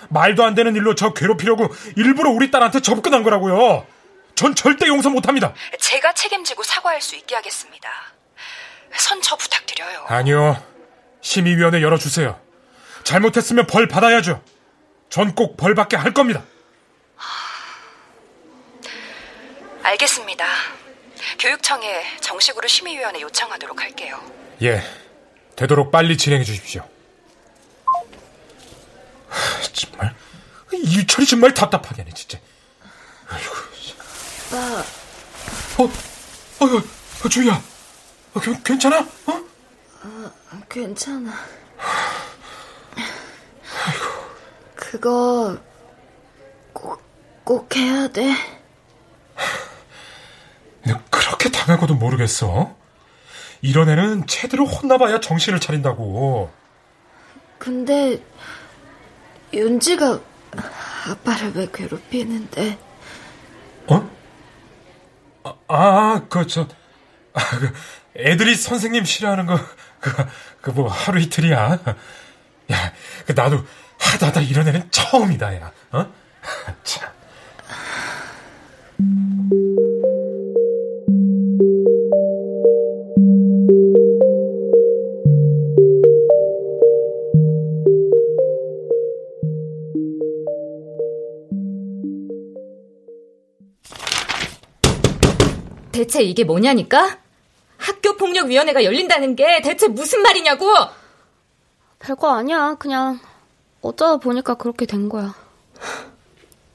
[0.09, 3.87] 말도 안 되는 일로 저 괴롭히려고 일부러 우리 딸한테 접근한 거라고요.
[4.35, 5.51] 전 절대 용서 못 합니다.
[5.79, 7.89] 제가 책임지고 사과할 수 있게 하겠습니다.
[8.93, 10.05] 선처 부탁드려요.
[10.09, 10.63] 아니요.
[11.21, 12.39] 심의위원회 열어주세요.
[13.03, 14.43] 잘못했으면 벌 받아야죠.
[15.09, 16.43] 전 꼭 벌 받게 할 겁니다.
[19.81, 20.45] 알겠습니다.
[21.39, 24.21] 교육청에 정식으로 심의위원회 요청하도록 할게요.
[24.61, 24.83] 예.
[25.55, 26.87] 되도록 빨리 진행해 주십시오.
[29.33, 30.15] 하, 정말.
[30.71, 32.39] 일처리 정말 답답하게 하네, 진짜.
[33.27, 34.83] 아빠
[35.77, 36.65] 어, 어,
[37.25, 37.61] 어, 주희야.
[38.35, 38.99] 어, 괜- 괜찮아?
[38.99, 39.43] 어?
[40.03, 40.31] 어,
[40.69, 41.33] 괜찮아.
[44.75, 45.57] 그거
[46.73, 47.01] 꼭,
[47.43, 48.31] 꼭 해야 돼.
[50.85, 52.75] 너 그렇게 당하고도 모르겠어?
[53.61, 56.51] 이런 애는 제대로 혼나봐야 정신을 차린다고.
[57.57, 58.21] 근데
[59.53, 60.19] 윤지가
[61.09, 62.79] 아빠를 왜 괴롭히는데?
[63.87, 64.09] 어?
[65.43, 66.67] 아, 아, 그, 저,
[67.33, 67.73] 아, 그,
[68.17, 69.59] 애들이 선생님 싫어하는 거,
[69.99, 70.11] 그,
[70.61, 71.79] 그, 뭐, 하루 이틀이야.
[72.71, 72.93] 야,
[73.25, 73.63] 그, 나도
[73.99, 75.71] 하다 하다 이런 애는 처음이다, 야.
[75.91, 76.11] 어?
[76.83, 77.09] 참.
[96.13, 97.17] 대체 이게 뭐냐니까?
[97.77, 100.67] 학교폭력위원회가 열린다는 게 대체 무슨 말이냐고!
[101.97, 102.75] 별거 아니야.
[102.75, 103.19] 그냥
[103.81, 105.33] 어쩌다 보니까 그렇게 된 거야.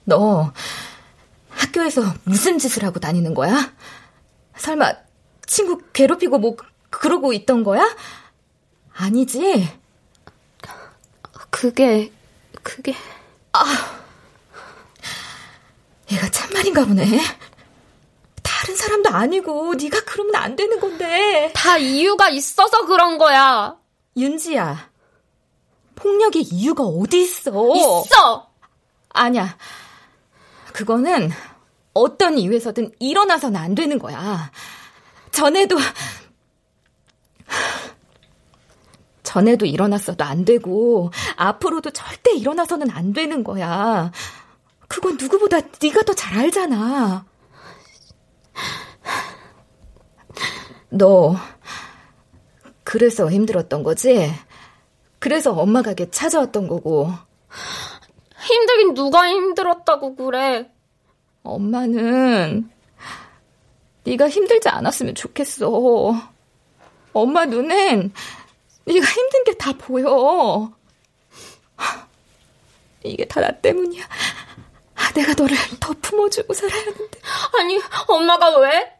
[0.03, 0.53] 너
[1.51, 3.73] 학교에서 무슨 짓을 하고 다니는 거야?
[4.57, 4.93] 설마
[5.47, 6.57] 친구 괴롭히고 뭐
[6.91, 7.97] 그러고 있던 거야?
[8.93, 9.69] 아니지?
[11.51, 12.11] 그게,
[12.65, 12.93] 그게.
[13.53, 13.65] 아.
[16.11, 17.07] 얘가 참말인가 보네.
[18.69, 21.51] 다른 사람도 아니고 네가 그러면 안 되는 건데.
[21.55, 23.77] 다 이유가 있어서 그런 거야.
[24.15, 24.91] 윤지야.
[25.95, 27.51] 폭력의 이유가 어디 있어?
[27.75, 28.51] 있어.
[29.09, 29.57] 아니야.
[30.75, 31.31] 그거는
[31.95, 34.53] 어떤 이유에서든 일어나서는 안 되는 거야.
[35.33, 35.79] 전에도
[39.23, 44.13] 전에도 일어났어도 안 되고 앞으로도 절대 일어나서는 안 되는 거야.
[44.89, 47.25] 그건 누구보다 네가 더 잘 알잖아.
[50.91, 51.37] 너
[52.85, 54.33] 그래서 힘들었던 거지?
[55.19, 57.11] 그래서 엄마 가게 찾아왔던 거고.
[58.47, 60.71] 힘들긴 누가 힘들었다고 그래.
[61.43, 62.71] 엄마는
[64.05, 66.15] 네가 힘들지 않았으면 좋겠어.
[67.13, 68.13] 엄마 눈엔
[68.87, 70.73] 네가 힘든 게 다 보여.
[73.05, 74.05] 이게 다 나 때문이야.
[75.19, 77.21] 내가 너를 더 품어주고 살아야 하는데.
[77.59, 78.93] 아니, 엄마가 왜?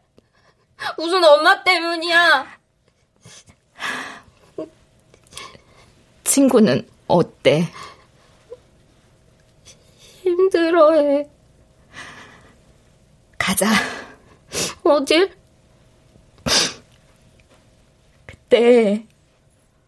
[0.97, 2.59] 무슨 엄마 때문이야?
[6.25, 7.71] 친구는 어때?
[10.23, 11.29] 힘들어해.
[13.37, 13.67] 가자.
[14.83, 15.33] 어딜?
[18.25, 19.05] 그때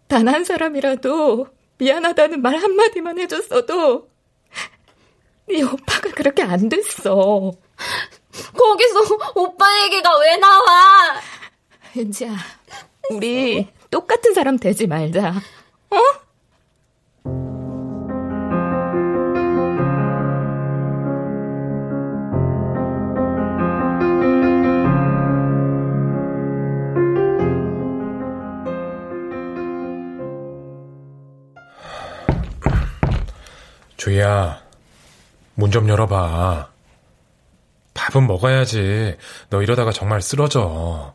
[0.08, 4.10] 단 한 사람이라도 미안하다는 말 한마디만 해줬어도
[5.47, 7.51] 네 오빠가 그렇게 안 됐어.
[8.58, 8.99] 거기서
[9.36, 11.19] 오빠 얘기가 왜 나와?
[11.97, 12.36] 은지야,
[13.10, 15.34] 우리 똑같은 사람 되지 말자.
[15.89, 15.97] 어?
[33.97, 34.62] 주희야,
[35.62, 36.69] 문 좀 열어봐.
[37.93, 39.15] 밥은 먹어야지.
[39.52, 41.13] 너 이러다가 정말 쓰러져.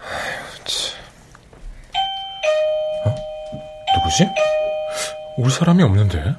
[0.00, 0.98] 아휴, 참.
[3.06, 3.14] 어?
[3.94, 4.28] 누구지?
[5.36, 6.34] 올 사람이 없는데?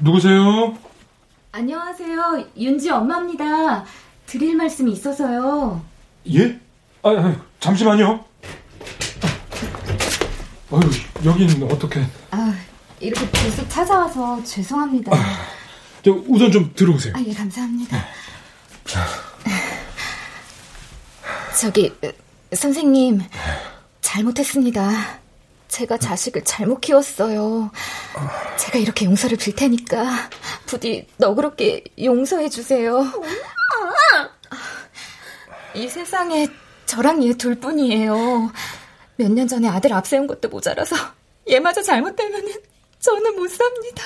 [0.00, 0.76] 누구세요?
[1.52, 2.44] 안녕하세요.
[2.58, 3.84] 윤지 엄마입니다.
[4.26, 5.82] 드릴 말씀이 있어서요.
[6.34, 6.60] 예?
[7.02, 8.22] 아, 아 잠시만요.
[10.70, 10.80] 아유,
[11.24, 12.02] 여기는 어떻게?
[12.30, 12.54] 아,
[13.00, 15.12] 이렇게 불쑥 찾아와서 죄송합니다.
[16.04, 17.14] 저 우선 좀 들어오세요.
[17.16, 18.04] 아, 예, 감사합니다.
[21.60, 21.92] 저기
[22.52, 23.20] 선생님
[24.00, 25.18] 잘못했습니다.
[25.68, 27.70] 제가 자식을 잘못 키웠어요.
[28.56, 30.30] 제가 이렇게 용서를 빌 테니까
[30.66, 33.04] 부디 너그럽게 용서해 주세요.
[35.74, 36.48] 이 세상에
[36.86, 38.50] 저랑 얘 둘뿐이에요.
[39.16, 40.96] 몇 년 전에 아들 앞세운 것도 모자라서
[41.50, 42.52] 얘마저 잘못되면은
[43.00, 44.02] 저는 못 삽니다.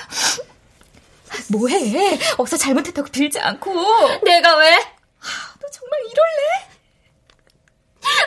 [1.49, 2.19] 뭐해?
[2.37, 3.73] 어서 잘못했다고 빌지 않고.
[4.23, 4.75] 내가 왜?
[4.77, 6.73] 아, 너 정말 이럴래?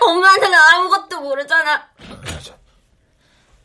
[0.02, 1.88] 엄마는 아무것도 모르잖아.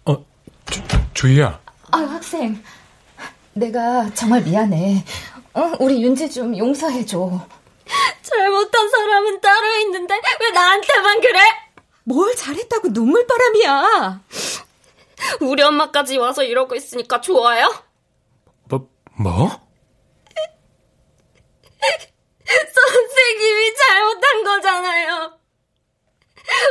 [0.04, 0.24] 어,
[0.70, 0.82] 주,
[1.14, 1.60] 주희야.
[1.92, 2.62] 아, 학생.
[3.54, 5.04] 내가 정말 미안해.
[5.54, 7.46] 어, 우리 윤지 좀 용서해줘.
[8.22, 11.40] 잘못한 사람은 따로 있는데 왜 나한테만 그래?
[12.04, 14.20] 뭘 잘했다고 눈물바람이야.
[15.40, 17.68] 우리 엄마까지 와서 이러고 있으니까 좋아요?
[18.64, 19.48] 뭐, 뭐?
[22.74, 25.38] 선생님이 잘못한 거잖아요.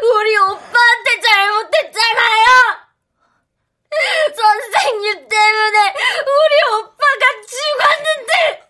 [0.03, 2.45] 우리 오빠한테 잘못했잖아요.
[4.35, 8.69] 선생님 때문에 우리 오빠가 죽었는데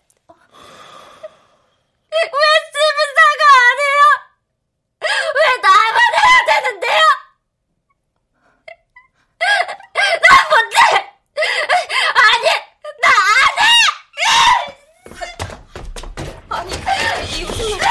[2.12, 2.20] 왜
[2.72, 4.02] 쌤은 사과 안 해요?
[5.34, 7.00] 왜 나만 해야 되는데요?
[9.40, 10.76] 나 못해!
[12.14, 12.44] 아니,
[13.00, 13.06] 나
[13.40, 13.62] 안 해!
[16.48, 16.68] 아니,
[17.38, 17.84] 이 무슨 말...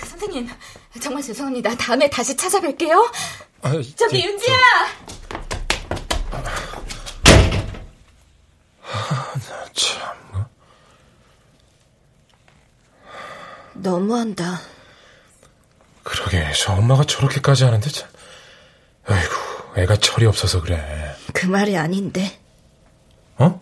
[0.00, 0.36] 선생님,
[1.00, 1.76] 정말 죄송합니다.
[1.76, 3.12] 다음에 다시 찾아뵐게요.
[3.62, 4.56] 아, 저기 저, 윤지야!
[9.74, 9.96] 저...
[9.98, 10.46] 참.
[13.74, 14.60] 너무한다.
[16.02, 18.08] 그러게, 저 엄마가 저렇게까지 하는데 참.
[19.04, 19.34] 아이고,
[19.76, 21.14] 애가 철이 없어서 그래.
[21.34, 22.40] 그 말이 아닌데.
[23.36, 23.60] 어?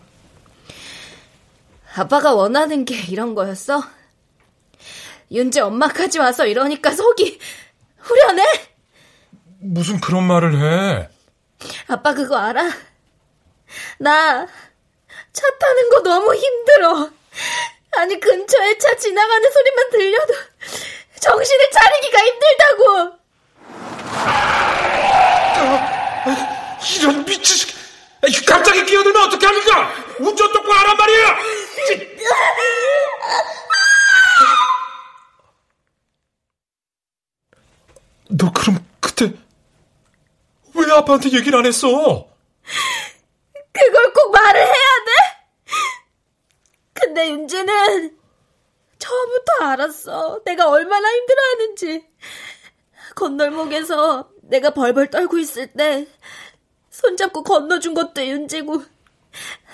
[1.95, 3.83] 아빠가 원하는 게 이런 거였어?
[5.31, 7.39] 윤지 엄마까지 와서 이러니까 속이
[8.25, 8.43] 후련해?
[9.61, 11.09] 무슨 그런 말을 해?
[11.87, 12.63] 아빠 그거 알아?
[13.99, 14.47] 나
[15.33, 17.09] 차 타는 거 너무 힘들어.
[17.97, 20.33] 아니 근처에 차 지나가는 소리만 들려도
[21.19, 23.11] 정신을 차리기가 힘들다고.
[25.57, 27.67] 어, 이런 미친
[28.47, 29.91] 갑자기 끼어들면 어떻게 합니까?
[30.19, 31.35] 운전 똑바로 하란 말이야!
[38.37, 39.33] 너 그럼 그때
[40.73, 42.27] 왜 아빠한테 얘기를 안 했어?
[43.71, 45.11] 그걸 꼭 말을 해야 돼?
[46.93, 48.17] 근데 윤지는
[48.99, 50.41] 처음부터 알았어.
[50.43, 52.07] 내가 얼마나 힘들어하는지.
[53.15, 56.07] 건널목에서 내가 벌벌 떨고 있을 때
[56.89, 58.83] 손잡고 건너준 것도 윤지고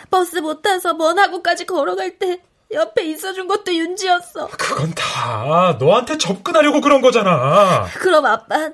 [0.10, 2.44] 버스 못 타서 먼 학원까지 걸어갈 때
[2.74, 4.48] 옆에 있어준 것도 윤지였어.
[4.48, 7.86] 그건 다 너한테 접근하려고 그런 거잖아.
[7.96, 8.74] 그럼 아빤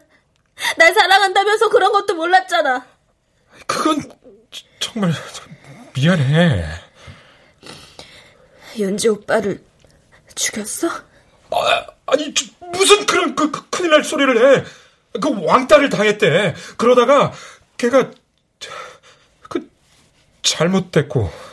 [0.78, 2.86] 날 사랑한다면서 그런 것도 몰랐잖아.
[3.66, 4.02] 그건
[4.80, 5.12] 정말
[5.96, 6.66] 미안해.
[8.78, 9.64] 윤지 오빠를
[10.36, 10.88] 죽였어?
[11.50, 12.34] 아, 아니
[12.72, 14.64] 무슨 그런 그, 그 큰일 날 소리를 해.
[15.20, 16.54] 그 왕따를 당했대.
[16.78, 17.32] 그러다가
[17.78, 18.12] 걔가
[19.50, 19.70] 그
[20.44, 21.47] 잘못됐고.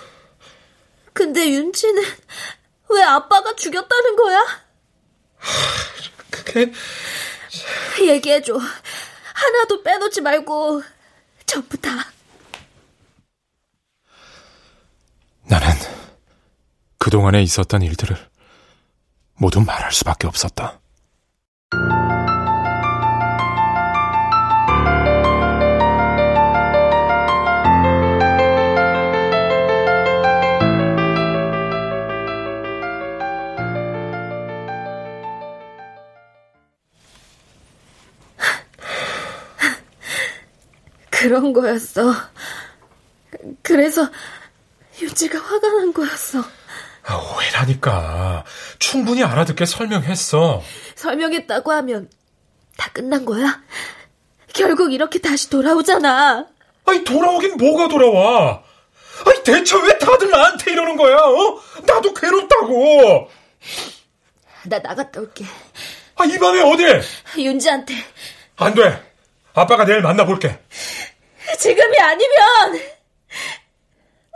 [1.14, 2.02] 근데 윤지는
[2.90, 4.44] 왜 아빠가 죽였다는 거야?
[6.30, 6.72] 그게
[8.00, 8.58] 얘기해줘.
[9.32, 10.82] 하나도 빼놓지 말고
[11.46, 11.90] 전부 다.
[15.44, 15.68] 나는
[16.98, 18.16] 그동안에 있었던 일들을
[19.34, 20.80] 모두 말할 수밖에 없었다.
[41.24, 42.12] 그런 거였어.
[43.62, 44.10] 그래서
[45.00, 46.44] 유지가 화가 난 거였어.
[47.06, 48.44] 아, 오해라니까.
[48.78, 50.62] 충분히 알아듣게 설명했어.
[50.96, 52.10] 설명했다고 하면
[52.76, 53.62] 다 끝난 거야?
[54.52, 56.46] 결국 이렇게 다시 돌아오잖아.
[56.84, 58.62] 아니, 돌아오긴 뭐가 돌아와?
[59.26, 61.60] 아니, 대체 왜 다들 나한테 이러는 거야, 어?
[61.86, 63.30] 나도 괴롭다고!
[64.64, 65.46] 나 나갔다 올게.
[66.16, 66.84] 아, 이 밤에 어디?
[67.40, 67.94] 윤지한테.
[68.56, 69.14] 안 돼.
[69.54, 70.58] 아빠가 내일 만나볼게.
[71.58, 72.72] 지금이 아니면,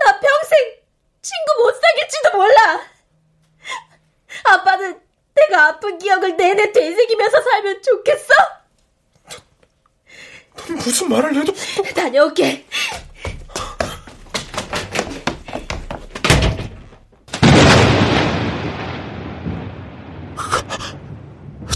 [0.04, 0.76] 나 평생
[1.22, 2.80] 친구 못 사귈지도 몰라.
[4.44, 5.00] 아빠는
[5.34, 8.34] 내가 아픈 기억을 내내 되새기면서 살면 좋겠어?
[10.56, 11.52] 넌 무슨 말을 해도
[11.94, 12.66] 다녀올게.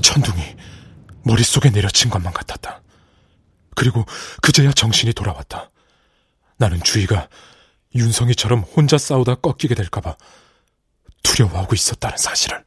[0.02, 0.56] 천둥이
[1.24, 2.82] 머릿속에 내려친 것만 같았다.
[3.74, 4.04] 그리고
[4.40, 5.70] 그제야 정신이 돌아왔다.
[6.56, 7.28] 나는 주희가
[7.94, 10.16] 윤성이처럼 혼자 싸우다 꺾이게 될까봐
[11.22, 12.64] 두려워하고 있었다는 사실을.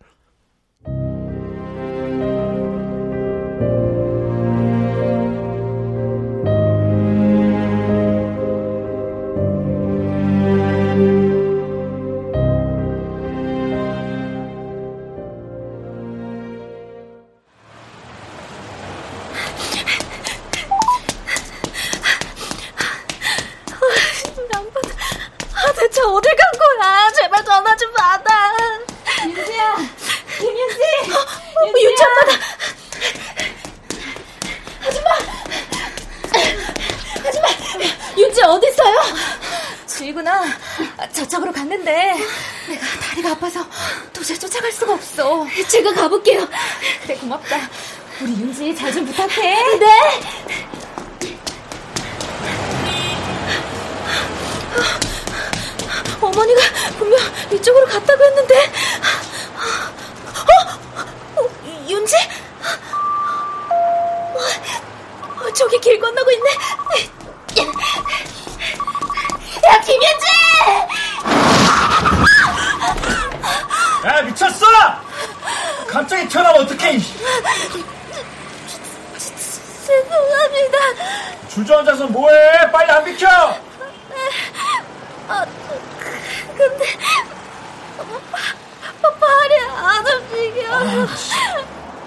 [31.65, 32.45] 어, 엄마다.
[34.87, 35.09] 아줌마.
[37.27, 37.47] 아줌마.
[38.17, 38.95] 윤지 어디 있어요?
[39.87, 40.43] 주희구나.
[41.13, 41.91] 저쪽으로 갔는데
[42.67, 43.65] 내가 다리가 아파서
[44.13, 45.45] 도저히 쫓아갈 수가 없어.
[45.67, 46.47] 제가 가볼게요.
[47.03, 47.69] 그래 고맙다.
[48.21, 49.77] 우리 윤지 잘 좀 부탁해.
[49.79, 49.87] 네.
[56.21, 56.61] 어머니가
[56.97, 57.19] 분명
[57.53, 58.55] 이쪽으로 갔다고 했는데.
[61.87, 62.15] 윤지?
[65.37, 66.49] 어, 저기 길 건너고 있네.
[69.67, 70.25] 야, 김윤지!
[74.05, 74.65] 야, 미쳤어!
[75.87, 76.99] 갑자기 튀어나오면 어떡해!
[79.85, 80.77] 죄송합니다.
[81.49, 82.71] 주저앉아서 뭐해?
[82.71, 83.27] 빨리 안 비켜!
[85.27, 85.45] 아,
[86.57, 86.85] 근데
[88.31, 88.37] 파,
[89.19, 91.07] 발이 안 움직여.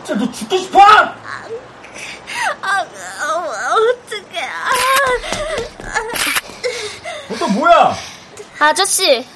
[0.05, 0.81] 진짜 너 죽고 싶어?
[0.81, 1.15] 아,
[2.83, 2.87] 어,
[3.75, 4.41] 어떡해.
[4.41, 4.71] 아.
[7.29, 7.95] 너또 뭐야?
[8.59, 9.27] 아저씨,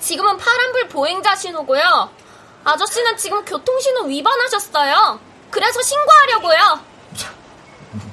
[0.00, 2.10] 지금은 파란불 보행자 신호고요.
[2.64, 5.18] 아저씨는 지금 교통신호 위반하셨어요.
[5.50, 6.80] 그래서 신고하려고요.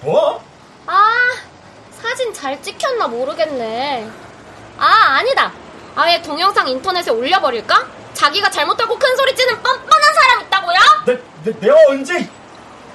[0.01, 0.43] 뭐?
[0.87, 1.13] 아,
[2.01, 4.09] 사진 잘 찍혔나 모르겠네.
[4.77, 5.51] 아, 아니다.
[5.95, 7.87] 아예 동영상 인터넷에 올려버릴까?
[8.17, 10.77] 자기가 잘못하고 큰 소리 찌는 뻔뻔한 사람 있다고요?
[11.05, 12.27] 내, 내, 내가 언제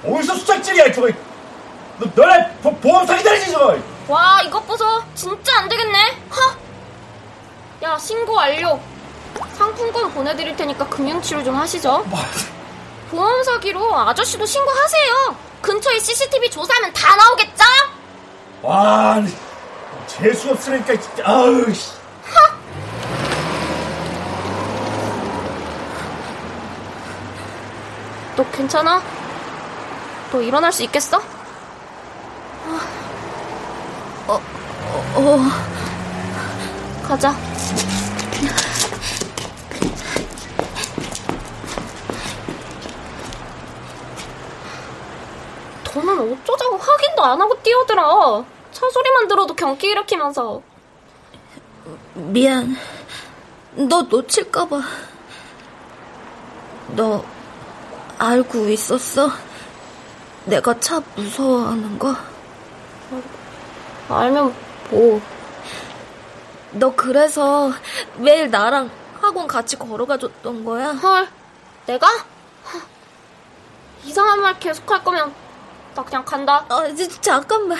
[0.05, 1.09] 어디서 수작질이야 저거
[1.97, 3.77] 너, 너네 보, 보험 사기다니지 저거
[4.09, 4.85] 와, 이것 보소.
[5.15, 5.97] 진짜 안 되겠네.
[6.29, 6.57] 하!
[7.83, 8.77] 야, 신고 완료.
[9.53, 12.05] 상품권 보내드릴 테니까 금융치료 좀 하시죠.
[13.09, 15.37] 보험 사기로 아저씨도 신고하세요.
[15.61, 17.63] 근처에 CCTV 조사하면 다 나오겠죠?
[18.61, 19.23] 와,
[20.07, 21.63] 재수 없으니까 진짜 아우.
[28.35, 29.01] 너 괜찮아?
[30.31, 31.17] 너 일어날 수 있겠어?
[34.27, 34.41] 어, 어,
[35.15, 35.39] 어.
[37.07, 37.35] 가자.
[45.93, 48.43] 너는 어쩌자고 확인도 안 하고 뛰어들어.
[48.71, 50.61] 차 소리만 들어도 경기 일으키면서.
[52.15, 52.75] 미안.
[53.75, 54.81] 너 놓칠까봐.
[56.95, 57.23] 너
[58.27, 59.29] 알고 있었어?
[60.45, 62.15] 내가 차 무서워하는 거?
[64.09, 64.55] 알면
[64.89, 65.21] 뭐.
[66.71, 67.71] 너 그래서
[68.17, 68.89] 매일 나랑
[69.21, 70.91] 학원 같이 걸어가 줬던 거야?
[70.93, 71.27] 헐,
[71.85, 72.07] 내가?
[74.05, 75.33] 이상한 말 계속 할 거면
[75.95, 76.65] 나 그냥 간다.
[76.69, 76.83] 아,
[77.21, 77.77] 잠깐만.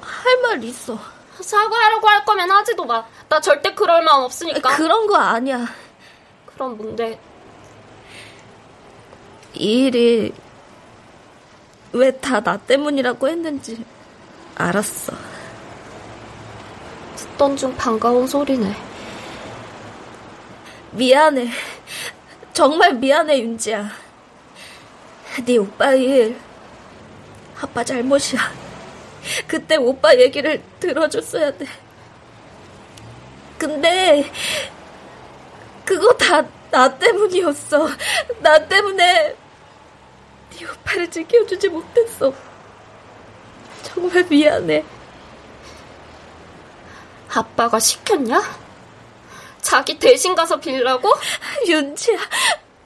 [0.00, 0.98] 할 말 있어.
[1.40, 3.04] 사과하라고 할 거면 하지도 마.
[3.28, 4.76] 나 절대 그럴 마음 없으니까.
[4.76, 5.66] 그런 거 아니야.
[6.46, 7.18] 그럼 뭔데?
[9.54, 10.32] 이 일이
[11.92, 13.84] 왜 다 나 때문이라고 했는지
[14.54, 15.12] 알았어.
[17.16, 18.74] 듣던 중 반가운 소리네.
[20.92, 21.48] 미안해.
[22.52, 23.90] 정말 미안해, 윤지야.
[25.44, 26.38] 네 오빠 일
[27.60, 28.40] 아빠 잘못이야.
[29.46, 31.66] 그때 오빠 얘기를 들어줬어야 돼.
[33.58, 34.30] 근데
[35.84, 36.42] 그거 다
[36.72, 37.86] 나 때문이었어.
[38.40, 39.36] 나 때문에
[40.56, 42.32] 네 오빠를 지켜주지 못했어.
[43.82, 44.84] 정말 미안해.
[47.34, 48.40] 아빠가 시켰냐?
[49.60, 51.10] 자기 대신 가서 빌라고?
[51.66, 52.18] 윤지야,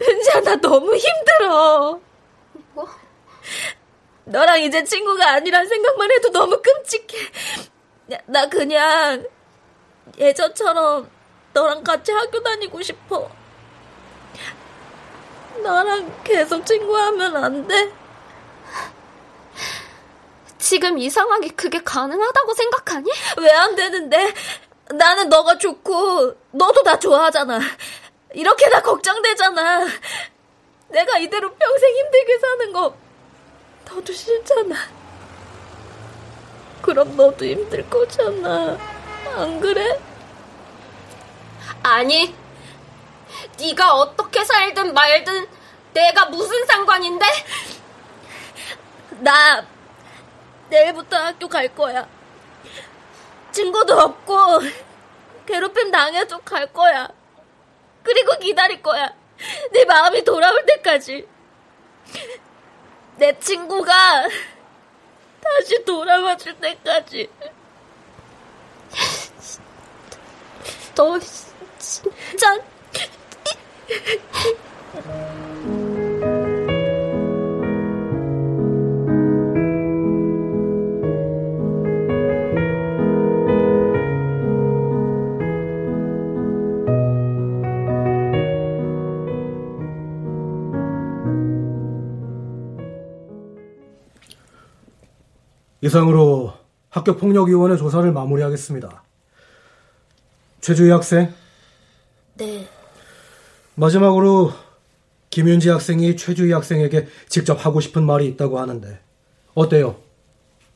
[0.00, 2.00] 윤지야, 나 너무 힘들어.
[2.74, 2.88] 뭐?
[4.24, 7.30] 너랑 이제 친구가 아니란 생각만 해도 너무 끔찍해.
[8.26, 9.26] 나 그냥
[10.18, 11.10] 예전처럼
[11.52, 13.30] 너랑 같이 학교 다니고 싶어.
[15.62, 17.92] 나랑 계속 친구하면 안 돼?
[20.58, 23.10] 지금 이 상황이 그게 가능하다고 생각하니?
[23.38, 24.32] 왜 안 되는데?
[24.90, 27.60] 나는 너가 좋고 너도 나 좋아하잖아.
[28.34, 29.86] 이렇게 다 걱정되잖아.
[30.88, 32.94] 내가 이대로 평생 힘들게 사는 거
[33.88, 34.74] 너도 싫잖아.
[36.82, 38.78] 그럼 너도 힘들 거잖아.
[39.36, 39.98] 안 그래?
[41.82, 42.34] 아니.
[43.58, 45.46] 네가 어떻게 살든 말든
[45.92, 47.26] 내가 무슨 상관인데?
[49.20, 49.66] 나
[50.68, 52.06] 내일부터 학교 갈 거야.
[53.52, 54.60] 친구도 없고
[55.46, 57.08] 괴롭힘 당해도 갈 거야.
[58.02, 59.14] 그리고 기다릴 거야.
[59.72, 61.26] 내 마음이 돌아올 때까지.
[63.16, 64.28] 내 친구가
[65.42, 67.30] 다시 돌아와 줄 때까지.
[70.94, 71.18] 너
[71.78, 72.58] 진짜
[95.86, 96.52] 이상으로
[96.90, 99.04] 학교폭력위원회 조사를 마무리하겠습니다.
[100.60, 101.32] 최주희 학생.
[102.34, 102.66] 네.
[103.76, 104.52] 마지막으로
[105.30, 108.98] 김윤지 학생이 최주희 학생에게 직접 하고 싶은 말이 있다고 하는데
[109.54, 109.96] 어때요?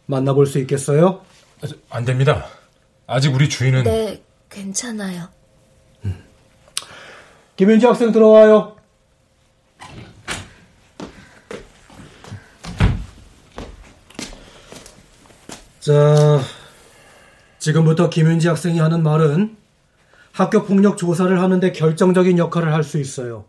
[0.06, 1.22] 만나볼 수 있겠어요?
[1.88, 2.46] 안 됩니다.
[3.06, 5.28] 아직 우리 주인은 네, 괜찮아요.
[7.56, 8.76] 김윤지 학생 들어와요.
[15.80, 16.40] 자,
[17.58, 19.56] 지금부터 김윤지 학생이 하는 말은
[20.40, 23.44] 학교 폭력 조사를 하는데 결정적인 역할을 할 수 있어요.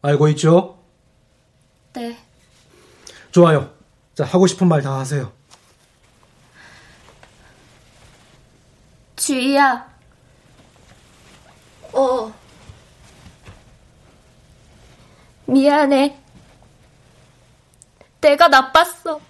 [0.00, 0.78] 알고 있죠?
[1.92, 2.16] 네.
[3.30, 3.70] 좋아요.
[4.14, 5.30] 자, 하고 싶은 말 다 하세요.
[9.16, 9.86] 주희야.
[11.92, 12.32] 어.
[15.46, 16.18] 미안해.
[18.22, 19.20] 내가 나빴어.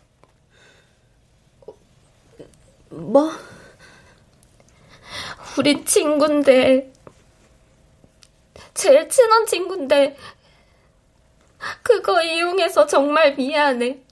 [2.90, 3.32] 뭐?
[5.58, 6.92] 우린 친군데,
[8.74, 10.16] 제일 친한 친군데,
[11.82, 14.04] 그거 이용해서 정말 미안해.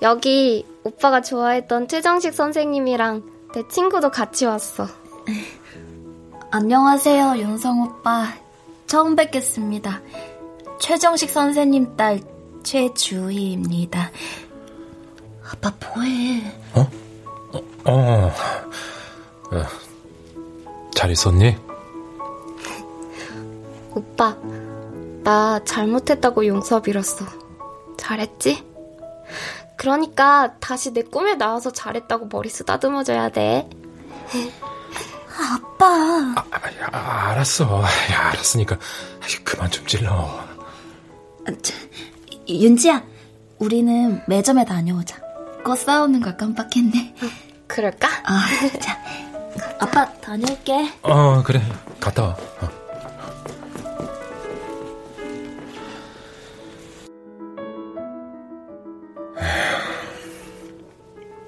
[0.02, 3.24] 여기 오빠가 좋아했던 최정식 선생님이랑
[3.54, 4.88] 내 친구도 같이 왔어.
[6.50, 8.34] 안녕하세요, 윤성 오빠.
[8.88, 10.02] 처음 뵙겠습니다.
[10.80, 12.20] 최정식 선생님 딸
[12.64, 14.12] 최주희입니다.
[15.54, 16.42] 아빠 뭐해?
[16.74, 16.90] 어?
[17.86, 18.32] 어,
[19.52, 19.64] 어.
[20.96, 21.56] 잘 있었니?
[23.94, 24.36] 오빠,
[25.24, 27.26] 나 잘못했다고 용서 빌었어.
[27.98, 28.64] 잘했지?
[29.82, 33.68] 그러니까 다시 내 꿈에 나와서 잘했다고 머리 쓰다듬어줘야 돼.
[35.36, 35.86] 아빠.
[35.88, 37.82] 아, 야, 알았어.
[38.12, 38.78] 야, 알았으니까
[39.44, 40.40] 그만 좀 찔러.
[42.48, 43.04] 윤지야,
[43.58, 45.20] 우리는 매점에 다녀오자.
[45.66, 47.16] 꽃 싸우는 걸 깜빡했네.
[47.66, 48.08] 그럴까?
[48.26, 48.46] 아,
[48.80, 49.00] 자,
[49.80, 50.92] 아빠 다녀올게.
[51.02, 51.60] 어, 그래.
[52.00, 52.38] 갔다 와.
[52.62, 52.81] 어.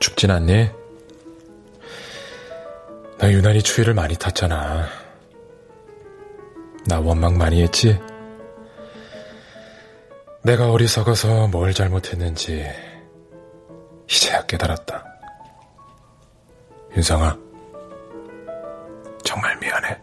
[0.03, 0.69] 춥진 않니?
[3.19, 4.85] 나 유난히 추위를 많이 탔잖아.
[6.85, 7.97] 나 원망 많이 했지?
[10.41, 12.69] 내가 어리석어서 뭘 잘못했는지
[14.11, 15.05] 이제야 깨달았다.
[16.97, 17.37] 윤성아,
[19.23, 19.97] 정말 미안해.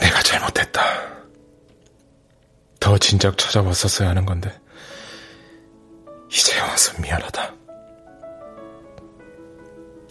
[0.00, 0.82] 내가 잘못했다.
[2.80, 4.52] 더 진작 찾아왔었어야 하는 건데,
[6.30, 7.54] 이제 와서 미안하다.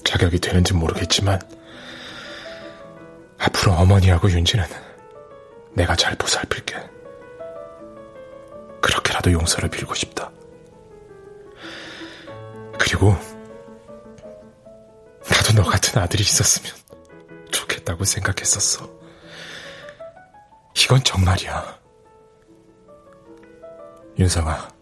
[0.04, 1.40] 자격이 되는지 모르겠지만,
[3.38, 4.66] 앞으로 어머니하고 윤지는
[5.74, 6.76] 내가 잘 보살필게.
[8.82, 10.30] 그렇게라도 용서를 빌고 싶다.
[12.78, 13.16] 그리고,
[15.30, 16.74] 나도 너 같은 아들이 있었으면
[17.52, 18.90] 좋겠다고 생각했었어.
[20.76, 21.80] 이건 정말이야.
[24.18, 24.79] 윤성아,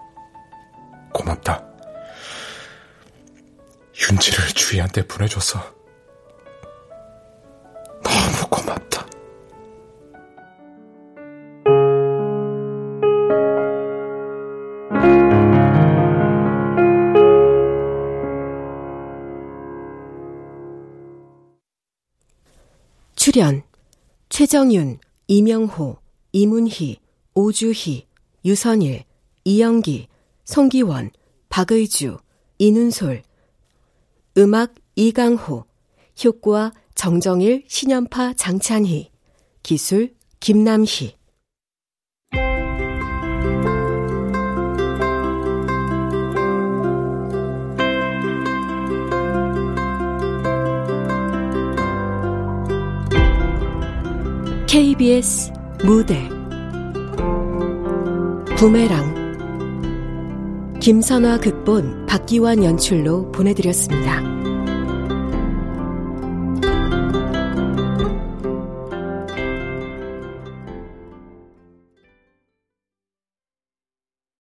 [1.14, 1.64] 고맙다.
[3.99, 5.60] 윤지를 주희한테 보내줘서
[8.03, 9.05] 너무 고맙다.
[23.16, 23.64] 출연
[24.30, 25.97] 최정윤, 이명호,
[26.32, 26.99] 이문희,
[27.34, 28.08] 오주희,
[28.45, 29.03] 유선일,
[29.43, 30.08] 이영기,
[30.48, 31.12] 송기원,
[31.50, 32.18] 박의주,
[32.58, 33.22] 이눈솔
[34.38, 35.66] 음악 이강호
[36.24, 39.12] 효과 정정일, 신연파 장찬희
[39.62, 41.18] 기술 김남희.
[54.66, 55.52] KBS
[55.84, 56.30] 무대.
[58.58, 59.16] 부메랑
[60.88, 64.37] 김선화 극본 박기환 연출로 보내드렸습니다.